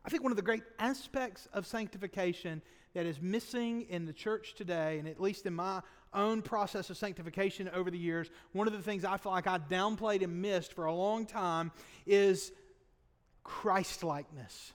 I 0.05 0.09
think 0.09 0.23
one 0.23 0.31
of 0.31 0.38
the 0.38 0.41
great 0.41 0.63
aspects 0.79 1.47
of 1.53 1.67
sanctification 1.67 2.62
that 2.93 3.05
is 3.05 3.21
missing 3.21 3.83
in 3.89 4.05
the 4.05 4.13
church 4.13 4.55
today, 4.55 4.97
and 4.99 5.07
at 5.07 5.21
least 5.21 5.45
in 5.45 5.53
my 5.53 5.81
own 6.13 6.41
process 6.41 6.89
of 6.89 6.97
sanctification 6.97 7.69
over 7.69 7.91
the 7.91 7.97
years, 7.97 8.29
one 8.53 8.67
of 8.67 8.73
the 8.73 8.81
things 8.81 9.05
I 9.05 9.17
feel 9.17 9.31
like 9.31 9.47
I 9.47 9.59
downplayed 9.59 10.23
and 10.23 10.41
missed 10.41 10.73
for 10.73 10.85
a 10.85 10.93
long 10.93 11.25
time 11.25 11.71
is 12.05 12.51
Christlikeness. 13.43 14.73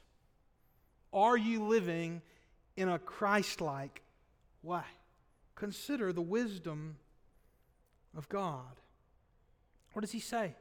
Are 1.12 1.36
you 1.36 1.64
living 1.64 2.22
in 2.76 2.88
a 2.88 2.98
Christlike 2.98 4.02
way? 4.62 4.82
Consider 5.54 6.12
the 6.12 6.22
wisdom 6.22 6.96
of 8.16 8.28
God. 8.28 8.80
What 9.92 10.02
does 10.02 10.12
he 10.12 10.20
say? 10.20 10.54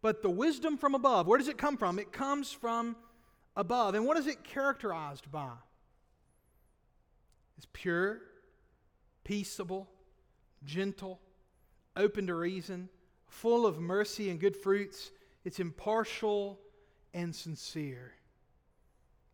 But 0.00 0.22
the 0.22 0.30
wisdom 0.30 0.78
from 0.78 0.94
above, 0.94 1.26
where 1.26 1.38
does 1.38 1.48
it 1.48 1.58
come 1.58 1.76
from? 1.76 1.98
It 1.98 2.12
comes 2.12 2.50
from 2.50 2.96
above. 3.56 3.94
And 3.94 4.06
what 4.06 4.16
is 4.16 4.26
it 4.26 4.44
characterized 4.44 5.30
by? 5.30 5.52
It's 7.56 7.66
pure, 7.72 8.20
peaceable, 9.24 9.88
gentle, 10.64 11.20
open 11.96 12.26
to 12.26 12.34
reason, 12.34 12.88
full 13.26 13.66
of 13.66 13.78
mercy 13.78 14.30
and 14.30 14.40
good 14.40 14.56
fruits. 14.56 15.10
It's 15.44 15.60
impartial 15.60 16.58
and 17.14 17.34
sincere. 17.34 18.12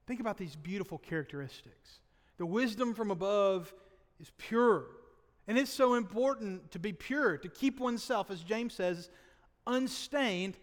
Think 0.07 0.20
about 0.20 0.38
these 0.38 0.57
beautiful 0.57 0.98
characteristics. 0.98 2.00
The 2.38 2.46
wisdom 2.46 2.94
from 2.94 3.11
above 3.11 3.72
is 4.20 4.31
pure. 4.38 4.87
And 5.46 5.59
it's 5.59 5.72
so 5.72 5.94
important 5.94 6.70
to 6.72 6.78
be 6.78 6.92
pure, 6.92 7.38
to 7.38 7.48
keep 7.48 7.81
oneself, 7.81 8.31
as 8.31 8.42
James 8.42 8.74
says, 8.74 9.11
unstained 9.66 10.57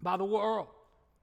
by 0.00 0.16
the 0.16 0.24
world. 0.24 0.68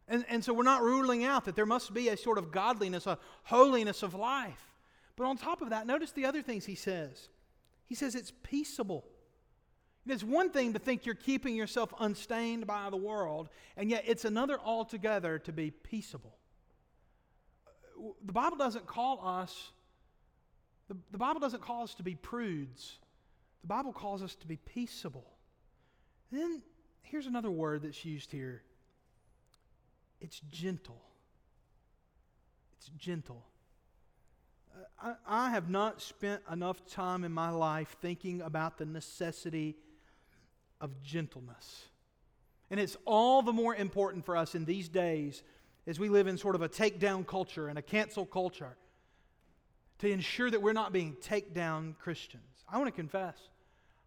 And, 0.07 0.25
and 0.29 0.43
so 0.43 0.53
we're 0.53 0.63
not 0.63 0.81
ruling 0.81 1.25
out 1.25 1.45
that 1.45 1.55
there 1.55 1.65
must 1.65 1.93
be 1.93 2.09
a 2.09 2.17
sort 2.17 2.37
of 2.37 2.51
godliness, 2.51 3.07
a 3.07 3.17
holiness 3.43 4.03
of 4.03 4.13
life. 4.13 4.73
But 5.15 5.25
on 5.25 5.37
top 5.37 5.61
of 5.61 5.71
that, 5.71 5.85
notice 5.85 6.11
the 6.11 6.25
other 6.25 6.41
things 6.41 6.65
he 6.65 6.75
says. 6.75 7.29
He 7.87 7.95
says 7.95 8.15
it's 8.15 8.31
peaceable. 8.43 9.05
It's 10.05 10.23
one 10.23 10.51
thing 10.51 10.73
to 10.73 10.79
think 10.79 11.05
you're 11.05 11.15
keeping 11.15 11.55
yourself 11.55 11.93
unstained 11.99 12.65
by 12.65 12.89
the 12.89 12.97
world, 12.97 13.49
and 13.75 13.89
yet 13.89 14.03
it's 14.07 14.23
another 14.23 14.57
altogether 14.63 15.39
to 15.39 15.51
be 15.51 15.71
peaceable. 15.71 16.37
The 18.25 18.31
Bible 18.31 18.57
doesn't 18.57 18.85
call 18.85 19.19
us, 19.25 19.71
the, 20.87 20.95
the 21.11 21.17
Bible 21.17 21.41
doesn't 21.41 21.61
call 21.61 21.83
us 21.83 21.95
to 21.95 22.03
be 22.03 22.15
prudes. 22.15 22.99
The 23.61 23.67
Bible 23.67 23.91
calls 23.91 24.23
us 24.23 24.35
to 24.35 24.47
be 24.47 24.55
peaceable. 24.55 25.25
And 26.31 26.39
then 26.39 26.61
here's 27.01 27.25
another 27.25 27.51
word 27.51 27.81
that's 27.81 28.05
used 28.05 28.31
here 28.31 28.61
it's 30.21 30.39
gentle. 30.51 31.01
It's 32.77 32.89
gentle. 32.97 33.43
Uh, 34.75 35.13
I, 35.27 35.47
I 35.47 35.49
have 35.51 35.69
not 35.69 36.01
spent 36.01 36.41
enough 36.51 36.85
time 36.85 37.23
in 37.23 37.31
my 37.31 37.49
life 37.49 37.95
thinking 38.01 38.41
about 38.41 38.77
the 38.77 38.85
necessity 38.85 39.75
of 40.81 41.01
gentleness. 41.01 41.85
And 42.69 42.79
it's 42.79 42.97
all 43.05 43.41
the 43.41 43.53
more 43.53 43.75
important 43.75 44.25
for 44.25 44.35
us 44.35 44.55
in 44.55 44.65
these 44.65 44.89
days 44.89 45.43
as 45.85 45.99
we 45.99 46.09
live 46.09 46.27
in 46.27 46.37
sort 46.37 46.55
of 46.55 46.61
a 46.61 46.69
takedown 46.69 47.25
culture 47.25 47.69
and 47.69 47.79
a 47.79 47.81
cancel 47.81 48.25
culture 48.25 48.75
to 49.99 50.11
ensure 50.11 50.51
that 50.51 50.61
we're 50.61 50.73
not 50.73 50.91
being 50.91 51.15
take 51.21 51.53
down 51.53 51.95
Christians. 51.99 52.43
I 52.69 52.77
want 52.77 52.87
to 52.87 52.95
confess, 52.95 53.37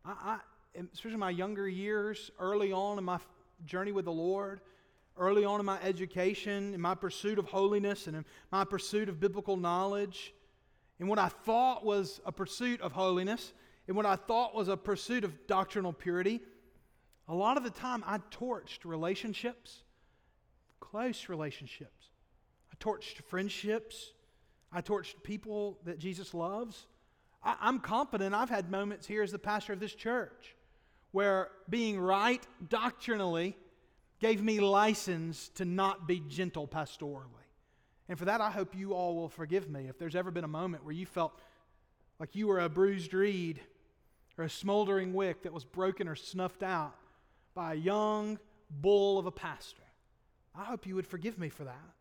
I, 0.04 0.38
I, 0.76 0.80
especially 0.92 1.16
my 1.16 1.30
younger 1.30 1.68
years, 1.68 2.30
early 2.38 2.72
on 2.72 2.98
in 2.98 3.04
my 3.04 3.18
journey 3.64 3.92
with 3.92 4.04
the 4.04 4.12
Lord, 4.12 4.60
early 5.20 5.44
on 5.44 5.60
in 5.60 5.66
my 5.66 5.80
education, 5.82 6.74
in 6.74 6.80
my 6.80 6.96
pursuit 6.96 7.38
of 7.38 7.44
holiness, 7.44 8.08
and 8.08 8.16
in 8.16 8.24
my 8.50 8.64
pursuit 8.64 9.08
of 9.08 9.20
biblical 9.20 9.56
knowledge, 9.56 10.34
in 10.98 11.06
what 11.06 11.18
I 11.18 11.28
thought 11.28 11.84
was 11.84 12.20
a 12.26 12.32
pursuit 12.32 12.80
of 12.80 12.92
holiness, 12.92 13.52
in 13.86 13.94
what 13.94 14.06
I 14.06 14.16
thought 14.16 14.54
was 14.54 14.68
a 14.68 14.76
pursuit 14.76 15.22
of 15.22 15.46
doctrinal 15.46 15.92
purity, 15.92 16.40
a 17.28 17.34
lot 17.34 17.56
of 17.56 17.62
the 17.62 17.70
time 17.70 18.02
I 18.06 18.18
torched 18.30 18.84
relationships, 18.84 19.84
close 20.80 21.28
relationships. 21.28 22.06
I 22.72 22.76
torched 22.76 23.22
friendships. 23.28 24.12
I 24.72 24.82
torched 24.82 25.22
people 25.22 25.78
that 25.84 25.98
Jesus 25.98 26.34
loves. 26.34 26.86
I, 27.42 27.56
am 27.62 27.80
confident 27.80 28.34
I've 28.34 28.50
had 28.50 28.70
moments 28.70 29.06
here 29.06 29.22
as 29.22 29.32
the 29.32 29.38
pastor 29.38 29.72
of 29.72 29.80
this 29.80 29.94
church 29.94 30.56
where 31.12 31.48
being 31.68 31.98
right 31.98 32.44
doctrinally 32.68 33.56
gave 34.20 34.42
me 34.42 34.60
license 34.60 35.48
to 35.54 35.64
not 35.64 36.06
be 36.06 36.22
gentle 36.28 36.68
pastorally. 36.68 37.24
And 38.08 38.18
for 38.18 38.26
that, 38.26 38.40
I 38.40 38.50
hope 38.50 38.74
you 38.74 38.92
all 38.92 39.16
will 39.16 39.28
forgive 39.28 39.68
me 39.70 39.86
if 39.88 39.98
there's 39.98 40.16
ever 40.16 40.30
been 40.30 40.44
a 40.44 40.48
moment 40.48 40.84
where 40.84 40.94
you 40.94 41.06
felt 41.06 41.32
like 42.18 42.34
you 42.34 42.46
were 42.46 42.60
a 42.60 42.68
bruised 42.68 43.14
reed 43.14 43.60
or 44.36 44.44
a 44.44 44.50
smoldering 44.50 45.14
wick 45.14 45.42
that 45.42 45.52
was 45.52 45.64
broken 45.64 46.08
or 46.08 46.14
snuffed 46.14 46.62
out 46.62 46.94
by 47.54 47.72
a 47.72 47.76
young 47.76 48.38
bull 48.70 49.18
of 49.18 49.26
a 49.26 49.30
pastor. 49.30 49.82
I 50.54 50.64
hope 50.64 50.86
you 50.86 50.94
would 50.96 51.06
forgive 51.06 51.38
me 51.38 51.48
for 51.48 51.64
that. 51.64 51.94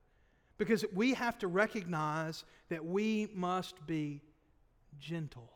Because 0.58 0.84
we 0.94 1.14
have 1.14 1.38
to 1.40 1.48
recognize 1.48 2.44
that 2.70 2.86
we 2.86 3.30
must 3.34 3.86
be 3.88 4.22
gentle 5.00 5.52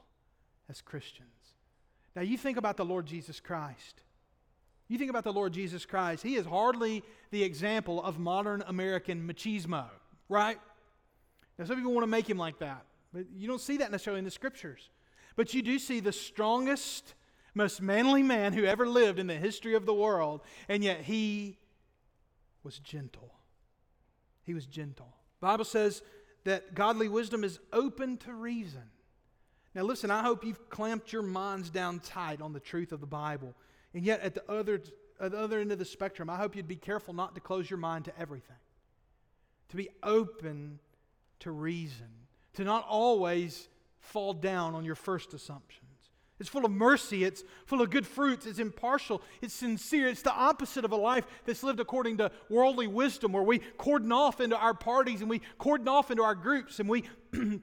as 0.70 0.82
Christians. 0.82 1.30
Now, 2.16 2.22
you 2.22 2.38
think 2.38 2.58
about 2.58 2.78
the 2.78 2.86
Lord 2.86 3.06
Jesus 3.06 3.40
Christ. 3.40 4.02
You 4.88 4.98
think 4.98 5.10
about 5.10 5.24
the 5.24 5.34
Lord 5.34 5.54
Jesus 5.54 5.86
Christ, 5.86 6.24
he 6.24 6.36
is 6.36 6.46
hardly 6.46 7.04
the 7.32 7.44
example 7.44 8.04
of 8.04 8.20
modern 8.20 8.64
American 8.68 9.28
machismo, 9.28 9.86
right? 10.30 10.60
Now, 11.58 11.66
some 11.66 11.78
people 11.78 11.94
want 11.94 12.04
to 12.04 12.08
make 12.08 12.30
him 12.30 12.38
like 12.38 12.60
that, 12.60 12.86
but 13.14 13.26
you 13.36 13.48
don't 13.48 13.62
see 13.62 13.78
that 13.78 13.92
necessarily 13.92 14.20
in 14.20 14.26
the 14.26 14.32
scriptures. 14.32 14.90
But 15.36 15.54
you 15.54 15.62
do 15.62 15.80
see 15.80 16.00
the 16.00 16.12
strongest, 16.12 17.14
most 17.54 17.82
manly 17.82 18.24
man 18.24 18.54
who 18.54 18.66
ever 18.66 18.88
lived 18.88 19.20
in 19.20 19.28
the 19.28 19.36
history 19.36 19.74
of 19.74 19.86
the 19.86 19.94
world, 19.94 20.42
and 20.68 20.84
yet 20.84 21.02
he 21.02 21.58
was 22.64 22.80
gentle. 22.80 23.34
He 24.44 24.54
was 24.54 24.66
gentle. 24.66 25.14
The 25.40 25.48
Bible 25.48 25.66
says 25.66 26.02
that 26.44 26.76
godly 26.76 27.08
wisdom 27.08 27.44
is 27.44 27.60
open 27.72 28.18
to 28.18 28.34
reason. 28.34 28.84
Now, 29.74 29.84
listen, 29.84 30.12
I 30.12 30.22
hope 30.22 30.46
you've 30.46 30.70
clamped 30.70 31.12
your 31.12 31.24
minds 31.24 31.70
down 31.70 32.00
tight 32.00 32.42
on 32.42 32.54
the 32.54 32.60
truth 32.60 32.92
of 32.92 33.00
the 33.00 33.08
Bible. 33.08 33.56
And 33.94 34.04
yet, 34.04 34.22
at 34.22 34.34
the 34.34 34.52
other, 34.52 34.82
at 35.20 35.32
the 35.32 35.40
other 35.40 35.60
end 35.60 35.72
of 35.72 35.80
the 35.80 35.86
spectrum, 35.86 36.30
I 36.30 36.38
hope 36.38 36.56
you'd 36.56 36.68
be 36.68 36.76
careful 36.76 37.14
not 37.14 37.36
to 37.36 37.42
close 37.42 37.70
your 37.70 37.80
mind 37.80 38.06
to 38.06 38.20
everything, 38.20 38.56
to 39.70 39.76
be 39.76 39.90
open 40.02 40.80
to 41.40 41.52
reason, 41.52 42.10
to 42.54 42.64
not 42.64 42.86
always 42.88 43.68
fall 44.00 44.34
down 44.34 44.76
on 44.76 44.86
your 44.86 44.96
first 44.96 45.34
assumptions. 45.34 45.84
It's 46.40 46.50
full 46.50 46.66
of 46.66 46.72
mercy. 46.72 47.24
It's 47.24 47.44
full 47.66 47.82
of 47.82 47.90
good 47.90 48.06
fruits. 48.06 48.46
It's 48.46 48.60
impartial. 48.60 49.22
It's 49.42 49.54
sincere. 49.54 50.08
It's 50.08 50.24
the 50.24 50.34
opposite 50.34 50.84
of 50.84 50.92
a 50.92 50.98
life 50.98 51.26
that's 51.46 51.64
lived 51.64 51.80
according 51.80 52.18
to 52.18 52.32
worldly 52.50 52.88
wisdom, 52.88 53.32
where 53.32 53.44
we 53.44 53.60
cordon 53.78 54.12
off 54.12 54.42
into 54.42 54.58
our 54.58 54.74
parties 54.74 55.22
and 55.22 55.30
we 55.30 55.42
cordon 55.58 55.88
off 55.88 56.12
into 56.12 56.24
our 56.24 56.36
groups 56.36 56.80
and 56.80 56.90
we 56.90 57.04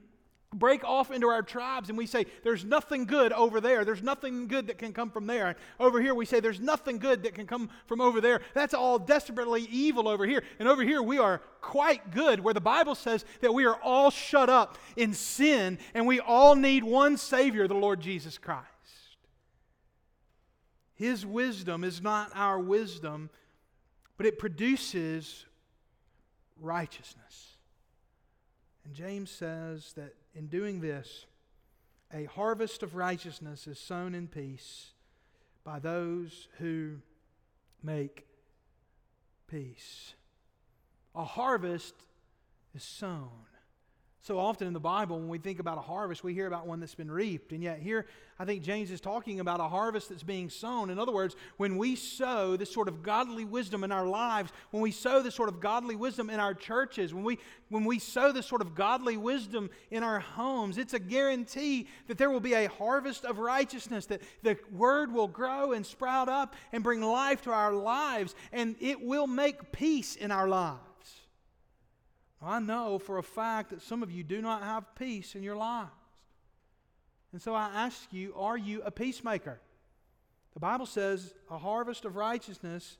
break 0.53 0.83
off 0.83 1.11
into 1.11 1.27
our 1.27 1.41
tribes 1.41 1.89
and 1.89 1.97
we 1.97 2.05
say, 2.05 2.25
There's 2.43 2.65
nothing 2.65 3.05
good 3.05 3.31
over 3.33 3.61
there. 3.61 3.85
There's 3.85 4.03
nothing 4.03 4.47
good 4.47 4.67
that 4.67 4.77
can 4.77 4.93
come 4.93 5.09
from 5.09 5.27
there. 5.27 5.55
Over 5.79 6.01
here, 6.01 6.13
we 6.13 6.25
say, 6.25 6.39
There's 6.39 6.59
nothing 6.59 6.99
good 6.99 7.23
that 7.23 7.35
can 7.35 7.47
come 7.47 7.69
from 7.85 8.01
over 8.01 8.19
there. 8.19 8.41
That's 8.53 8.73
all 8.73 8.99
desperately 8.99 9.67
evil 9.71 10.07
over 10.07 10.25
here. 10.25 10.43
And 10.59 10.67
over 10.67 10.83
here, 10.83 11.01
we 11.01 11.17
are 11.17 11.41
quite 11.61 12.11
good, 12.11 12.39
where 12.39 12.53
the 12.53 12.61
Bible 12.61 12.95
says 12.95 13.23
that 13.41 13.53
we 13.53 13.65
are 13.65 13.79
all 13.81 14.09
shut 14.09 14.49
up 14.49 14.77
in 14.95 15.13
sin 15.13 15.79
and 15.93 16.05
we 16.05 16.19
all 16.19 16.55
need 16.55 16.83
one 16.83 17.17
Savior, 17.17 17.67
the 17.67 17.73
Lord 17.73 18.01
Jesus 18.01 18.37
Christ. 18.37 18.67
His 20.95 21.25
wisdom 21.25 21.83
is 21.83 22.01
not 22.01 22.31
our 22.35 22.59
wisdom, 22.59 23.29
but 24.17 24.25
it 24.25 24.37
produces 24.37 25.45
righteousness. 26.59 27.50
And 28.85 28.93
James 28.93 29.29
says 29.29 29.93
that 29.93 30.15
in 30.33 30.47
doing 30.47 30.81
this, 30.81 31.25
a 32.13 32.25
harvest 32.25 32.83
of 32.83 32.95
righteousness 32.95 33.67
is 33.67 33.79
sown 33.79 34.15
in 34.15 34.27
peace 34.27 34.91
by 35.63 35.79
those 35.79 36.47
who 36.57 36.97
make 37.83 38.25
peace. 39.47 40.13
A 41.15 41.23
harvest 41.23 41.93
is 42.73 42.83
sown. 42.83 43.29
So 44.23 44.37
often 44.37 44.67
in 44.67 44.73
the 44.73 44.79
Bible, 44.79 45.17
when 45.17 45.29
we 45.29 45.39
think 45.39 45.59
about 45.59 45.79
a 45.79 45.81
harvest, 45.81 46.23
we 46.23 46.35
hear 46.35 46.45
about 46.45 46.67
one 46.67 46.79
that's 46.79 46.93
been 46.93 47.09
reaped. 47.09 47.53
And 47.53 47.63
yet, 47.63 47.79
here, 47.79 48.05
I 48.37 48.45
think 48.45 48.61
James 48.61 48.91
is 48.91 49.01
talking 49.01 49.39
about 49.39 49.59
a 49.59 49.67
harvest 49.67 50.09
that's 50.09 50.21
being 50.21 50.51
sown. 50.51 50.91
In 50.91 50.99
other 50.99 51.11
words, 51.11 51.35
when 51.57 51.75
we 51.75 51.95
sow 51.95 52.55
this 52.55 52.71
sort 52.71 52.87
of 52.87 53.01
godly 53.01 53.45
wisdom 53.45 53.83
in 53.83 53.91
our 53.91 54.05
lives, 54.05 54.51
when 54.69 54.83
we 54.83 54.91
sow 54.91 55.23
this 55.23 55.33
sort 55.33 55.49
of 55.49 55.59
godly 55.59 55.95
wisdom 55.95 56.29
in 56.29 56.39
our 56.39 56.53
churches, 56.53 57.15
when 57.15 57.23
we, 57.23 57.39
when 57.69 57.83
we 57.83 57.97
sow 57.97 58.31
this 58.31 58.45
sort 58.45 58.61
of 58.61 58.75
godly 58.75 59.17
wisdom 59.17 59.71
in 59.89 60.03
our 60.03 60.19
homes, 60.19 60.77
it's 60.77 60.93
a 60.93 60.99
guarantee 60.99 61.87
that 62.05 62.19
there 62.19 62.29
will 62.29 62.39
be 62.39 62.53
a 62.53 62.69
harvest 62.69 63.25
of 63.25 63.39
righteousness, 63.39 64.05
that 64.05 64.21
the 64.43 64.55
word 64.71 65.11
will 65.11 65.27
grow 65.27 65.71
and 65.71 65.83
sprout 65.83 66.29
up 66.29 66.55
and 66.71 66.83
bring 66.83 67.01
life 67.01 67.41
to 67.41 67.51
our 67.51 67.73
lives, 67.73 68.35
and 68.53 68.75
it 68.79 69.01
will 69.01 69.25
make 69.25 69.71
peace 69.71 70.15
in 70.15 70.29
our 70.29 70.47
lives. 70.47 70.90
I 72.41 72.59
know 72.59 72.97
for 72.97 73.17
a 73.17 73.23
fact 73.23 73.69
that 73.69 73.81
some 73.81 74.01
of 74.01 74.11
you 74.11 74.23
do 74.23 74.41
not 74.41 74.63
have 74.63 74.95
peace 74.95 75.35
in 75.35 75.43
your 75.43 75.55
lives. 75.55 75.91
And 77.33 77.41
so 77.41 77.53
I 77.53 77.69
ask 77.73 78.11
you, 78.11 78.33
are 78.35 78.57
you 78.57 78.81
a 78.83 78.91
peacemaker? 78.91 79.59
The 80.53 80.59
Bible 80.59 80.85
says 80.85 81.33
a 81.49 81.57
harvest 81.57 82.03
of 82.03 82.15
righteousness 82.15 82.97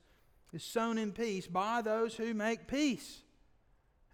is 0.52 0.62
sown 0.62 0.96
in 0.96 1.12
peace 1.12 1.46
by 1.46 1.82
those 1.82 2.14
who 2.14 2.34
make 2.34 2.66
peace. 2.66 3.20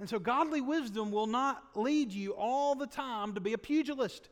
And 0.00 0.08
so 0.08 0.18
godly 0.18 0.60
wisdom 0.60 1.10
will 1.10 1.26
not 1.26 1.62
lead 1.76 2.12
you 2.12 2.32
all 2.32 2.74
the 2.74 2.86
time 2.86 3.34
to 3.34 3.40
be 3.40 3.52
a 3.52 3.58
pugilist. 3.58 4.28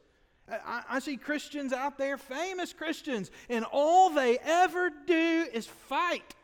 I, 0.48 0.82
I, 0.88 0.98
see 1.00 1.16
Christians 1.16 1.72
out 1.72 1.98
there, 1.98 2.16
famous 2.16 2.72
Christians, 2.72 3.32
and 3.48 3.64
all 3.72 4.10
they 4.10 4.38
ever 4.38 4.90
do 5.06 5.46
is 5.52 5.66
fight. 5.66 6.34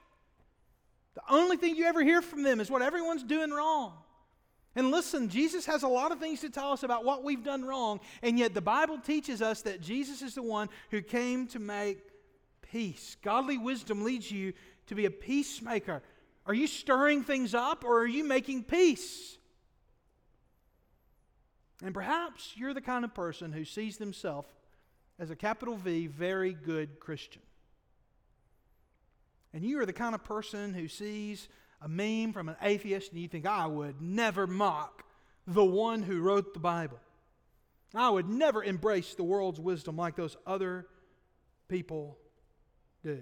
The 1.14 1.22
only 1.30 1.56
thing 1.56 1.76
you 1.76 1.84
ever 1.84 2.02
hear 2.02 2.20
from 2.20 2.42
them 2.42 2.58
is 2.58 2.68
what 2.68 2.82
everyone's 2.82 3.22
doing 3.22 3.50
wrong. 3.50 3.94
And 4.74 4.90
listen, 4.90 5.28
Jesus 5.28 5.66
has 5.66 5.82
a 5.82 5.88
lot 5.88 6.12
of 6.12 6.18
things 6.18 6.40
to 6.40 6.50
tell 6.50 6.72
us 6.72 6.82
about 6.82 7.04
what 7.04 7.22
we've 7.22 7.44
done 7.44 7.64
wrong, 7.64 8.00
and 8.22 8.38
yet 8.38 8.54
the 8.54 8.62
Bible 8.62 8.98
teaches 8.98 9.42
us 9.42 9.62
that 9.62 9.82
Jesus 9.82 10.22
is 10.22 10.34
the 10.34 10.42
one 10.42 10.68
who 10.90 11.02
came 11.02 11.46
to 11.48 11.58
make 11.58 11.98
peace. 12.62 13.16
Godly 13.22 13.58
wisdom 13.58 14.02
leads 14.02 14.30
you 14.30 14.54
to 14.86 14.94
be 14.94 15.04
a 15.04 15.10
peacemaker. 15.10 16.02
Are 16.46 16.54
you 16.54 16.66
stirring 16.66 17.22
things 17.22 17.54
up 17.54 17.84
or 17.84 18.00
are 18.00 18.06
you 18.06 18.24
making 18.24 18.64
peace? 18.64 19.36
And 21.84 21.92
perhaps 21.92 22.52
you're 22.56 22.74
the 22.74 22.80
kind 22.80 23.04
of 23.04 23.14
person 23.14 23.52
who 23.52 23.64
sees 23.64 23.98
themselves 23.98 24.48
as 25.18 25.30
a 25.30 25.36
capital 25.36 25.76
V, 25.76 26.06
very 26.06 26.52
good 26.52 26.98
Christian. 26.98 27.42
And 29.52 29.64
you 29.64 29.80
are 29.80 29.86
the 29.86 29.92
kind 29.92 30.14
of 30.14 30.24
person 30.24 30.72
who 30.72 30.88
sees 30.88 31.48
a 31.84 31.88
meme 31.88 32.32
from 32.32 32.48
an 32.48 32.56
atheist 32.62 33.12
and 33.12 33.20
you 33.20 33.28
think, 33.28 33.46
I 33.46 33.66
would 33.66 34.00
never 34.00 34.46
mock 34.46 35.04
the 35.46 35.64
one 35.64 36.02
who 36.02 36.20
wrote 36.20 36.54
the 36.54 36.60
Bible. 36.60 37.00
I 37.94 38.08
would 38.08 38.28
never 38.28 38.62
embrace 38.62 39.14
the 39.14 39.24
world's 39.24 39.60
wisdom 39.60 39.96
like 39.96 40.16
those 40.16 40.36
other 40.46 40.86
people 41.68 42.16
do. 43.02 43.20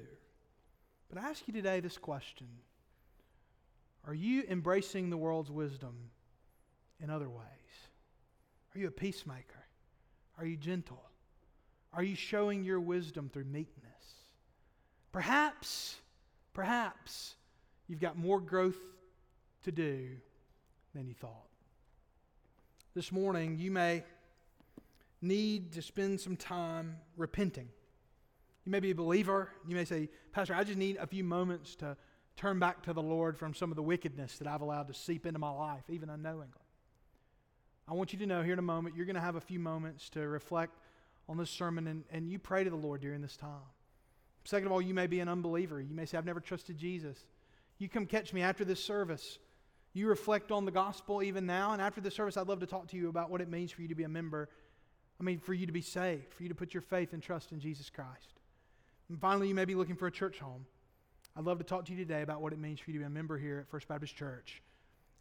But 1.08 1.22
I 1.22 1.28
ask 1.28 1.46
you 1.46 1.54
today 1.54 1.80
this 1.80 1.98
question 1.98 2.46
Are 4.06 4.14
you 4.14 4.44
embracing 4.48 5.10
the 5.10 5.16
world's 5.16 5.50
wisdom 5.50 6.10
in 7.00 7.10
other 7.10 7.28
ways? 7.28 7.46
Are 8.74 8.78
you 8.78 8.86
a 8.86 8.92
peacemaker? 8.92 9.64
Are 10.38 10.46
you 10.46 10.56
gentle? 10.56 11.02
Are 11.92 12.04
you 12.04 12.14
showing 12.14 12.62
your 12.62 12.78
wisdom 12.78 13.28
through 13.32 13.44
meekness? 13.44 13.84
Perhaps, 15.10 15.96
perhaps 16.54 17.34
you've 17.90 18.00
got 18.00 18.16
more 18.16 18.40
growth 18.40 18.78
to 19.64 19.72
do 19.72 20.10
than 20.94 21.08
you 21.08 21.14
thought. 21.14 21.48
This 22.94 23.10
morning, 23.10 23.58
you 23.58 23.72
may 23.72 24.04
need 25.20 25.72
to 25.72 25.82
spend 25.82 26.20
some 26.20 26.36
time 26.36 26.96
repenting. 27.16 27.68
You 28.64 28.70
may 28.70 28.78
be 28.78 28.92
a 28.92 28.94
believer. 28.94 29.50
You 29.66 29.74
may 29.74 29.84
say, 29.84 30.08
Pastor, 30.32 30.54
I 30.54 30.62
just 30.62 30.78
need 30.78 30.98
a 30.98 31.06
few 31.06 31.24
moments 31.24 31.74
to 31.76 31.96
turn 32.36 32.60
back 32.60 32.84
to 32.84 32.92
the 32.92 33.02
Lord 33.02 33.36
from 33.36 33.54
some 33.54 33.72
of 33.72 33.76
the 33.76 33.82
wickedness 33.82 34.38
that 34.38 34.46
I've 34.46 34.60
allowed 34.60 34.86
to 34.86 34.94
seep 34.94 35.26
into 35.26 35.40
my 35.40 35.50
life, 35.50 35.82
even 35.88 36.10
unknowingly. 36.10 36.54
I 37.88 37.94
want 37.94 38.12
you 38.12 38.20
to 38.20 38.26
know 38.26 38.42
here 38.42 38.52
in 38.52 38.60
a 38.60 38.62
moment, 38.62 38.94
you're 38.94 39.04
going 39.04 39.16
to 39.16 39.20
have 39.20 39.34
a 39.34 39.40
few 39.40 39.58
moments 39.58 40.08
to 40.10 40.20
reflect 40.20 40.78
on 41.28 41.38
this 41.38 41.50
sermon 41.50 41.88
and, 41.88 42.04
and 42.12 42.30
you 42.30 42.38
pray 42.38 42.62
to 42.62 42.70
the 42.70 42.76
Lord 42.76 43.00
during 43.00 43.20
this 43.20 43.36
time. 43.36 43.66
Second 44.44 44.66
of 44.66 44.72
all, 44.72 44.80
you 44.80 44.94
may 44.94 45.08
be 45.08 45.18
an 45.18 45.28
unbeliever. 45.28 45.80
You 45.80 45.92
may 45.92 46.06
say, 46.06 46.16
I've 46.16 46.24
never 46.24 46.40
trusted 46.40 46.78
Jesus. 46.78 47.26
You 47.80 47.88
come 47.88 48.06
catch 48.06 48.32
me 48.32 48.42
after 48.42 48.64
this 48.64 48.84
service. 48.84 49.38
You 49.94 50.06
reflect 50.06 50.52
on 50.52 50.66
the 50.66 50.70
gospel 50.70 51.22
even 51.22 51.46
now, 51.46 51.72
and 51.72 51.82
after 51.82 52.00
the 52.00 52.10
service, 52.10 52.36
I'd 52.36 52.46
love 52.46 52.60
to 52.60 52.66
talk 52.66 52.88
to 52.88 52.96
you 52.96 53.08
about 53.08 53.30
what 53.30 53.40
it 53.40 53.48
means 53.48 53.72
for 53.72 53.82
you 53.82 53.88
to 53.88 53.94
be 53.94 54.04
a 54.04 54.08
member. 54.08 54.50
I 55.18 55.24
mean, 55.24 55.40
for 55.40 55.54
you 55.54 55.66
to 55.66 55.72
be 55.72 55.80
saved, 55.80 56.32
for 56.34 56.42
you 56.42 56.50
to 56.50 56.54
put 56.54 56.74
your 56.74 56.82
faith 56.82 57.14
and 57.14 57.22
trust 57.22 57.52
in 57.52 57.58
Jesus 57.58 57.90
Christ. 57.90 58.34
And 59.08 59.18
finally, 59.18 59.48
you 59.48 59.54
may 59.54 59.64
be 59.64 59.74
looking 59.74 59.96
for 59.96 60.06
a 60.06 60.12
church 60.12 60.38
home. 60.38 60.66
I'd 61.36 61.44
love 61.44 61.58
to 61.58 61.64
talk 61.64 61.86
to 61.86 61.92
you 61.92 61.98
today 61.98 62.22
about 62.22 62.42
what 62.42 62.52
it 62.52 62.58
means 62.58 62.80
for 62.80 62.90
you 62.90 62.98
to 62.98 63.00
be 63.00 63.06
a 63.06 63.10
member 63.10 63.38
here 63.38 63.58
at 63.58 63.68
First 63.68 63.88
Baptist 63.88 64.14
Church. 64.14 64.62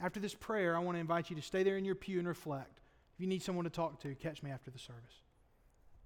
After 0.02 0.19
this 0.19 0.36
prayer, 0.36 0.76
I 0.76 0.80
want 0.80 0.98
to 0.98 1.00
invite 1.00 1.30
you 1.30 1.38
to 1.38 1.41
stay 1.41 1.63
there 1.63 1.78
in 1.78 1.86
your 1.86 1.95
pew 1.95 2.19
and 2.19 2.28
reflect. 2.28 2.82
If 3.15 3.22
you 3.22 3.28
need 3.28 3.41
someone 3.41 3.63
to 3.63 3.72
talk 3.72 4.02
to, 4.02 4.13
catch 4.15 4.43
me 4.43 4.52
after 4.52 4.69
the 4.69 4.80
service. 4.80 5.24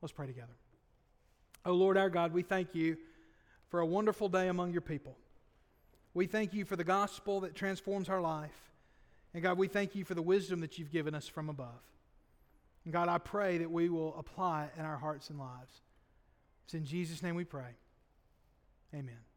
Let's 0.02 0.12
pray 0.12 0.28
together. 0.28 0.54
Oh, 1.66 1.74
Lord 1.74 1.98
our 1.98 2.10
God, 2.10 2.32
we 2.32 2.44
thank 2.44 2.76
you 2.76 2.98
for 3.70 3.80
a 3.80 3.86
wonderful 3.86 4.30
day 4.30 4.50
among 4.50 4.72
your 4.72 4.82
people. 4.82 5.18
We 6.13 6.28
thank 6.28 6.54
you 6.54 6.65
for 6.65 6.76
the 6.76 6.84
gospel 6.84 7.41
that 7.41 7.56
transforms 7.56 8.10
our 8.10 8.21
life. 8.21 8.52
And 9.34 9.41
God, 9.41 9.58
we 9.58 9.67
thank 9.67 9.95
you 9.95 10.06
for 10.06 10.13
the 10.13 10.21
wisdom 10.21 10.62
that 10.62 10.78
you've 10.78 10.91
given 10.91 11.15
us 11.15 11.28
from 11.28 11.49
above. 11.49 11.82
And 12.86 12.93
God, 12.93 13.10
I 13.10 13.17
pray 13.17 13.58
that 13.60 13.71
we 13.71 13.89
will 13.89 14.15
apply 14.17 14.65
it 14.65 14.73
in 14.78 14.86
our 14.86 14.97
hearts 14.97 15.30
and 15.30 15.39
lives. 15.39 15.82
It's 16.65 16.73
in 16.73 16.86
Jesus' 16.86 17.23
name 17.23 17.36
we 17.36 17.45
pray. 17.45 17.76
Amen. 18.93 19.33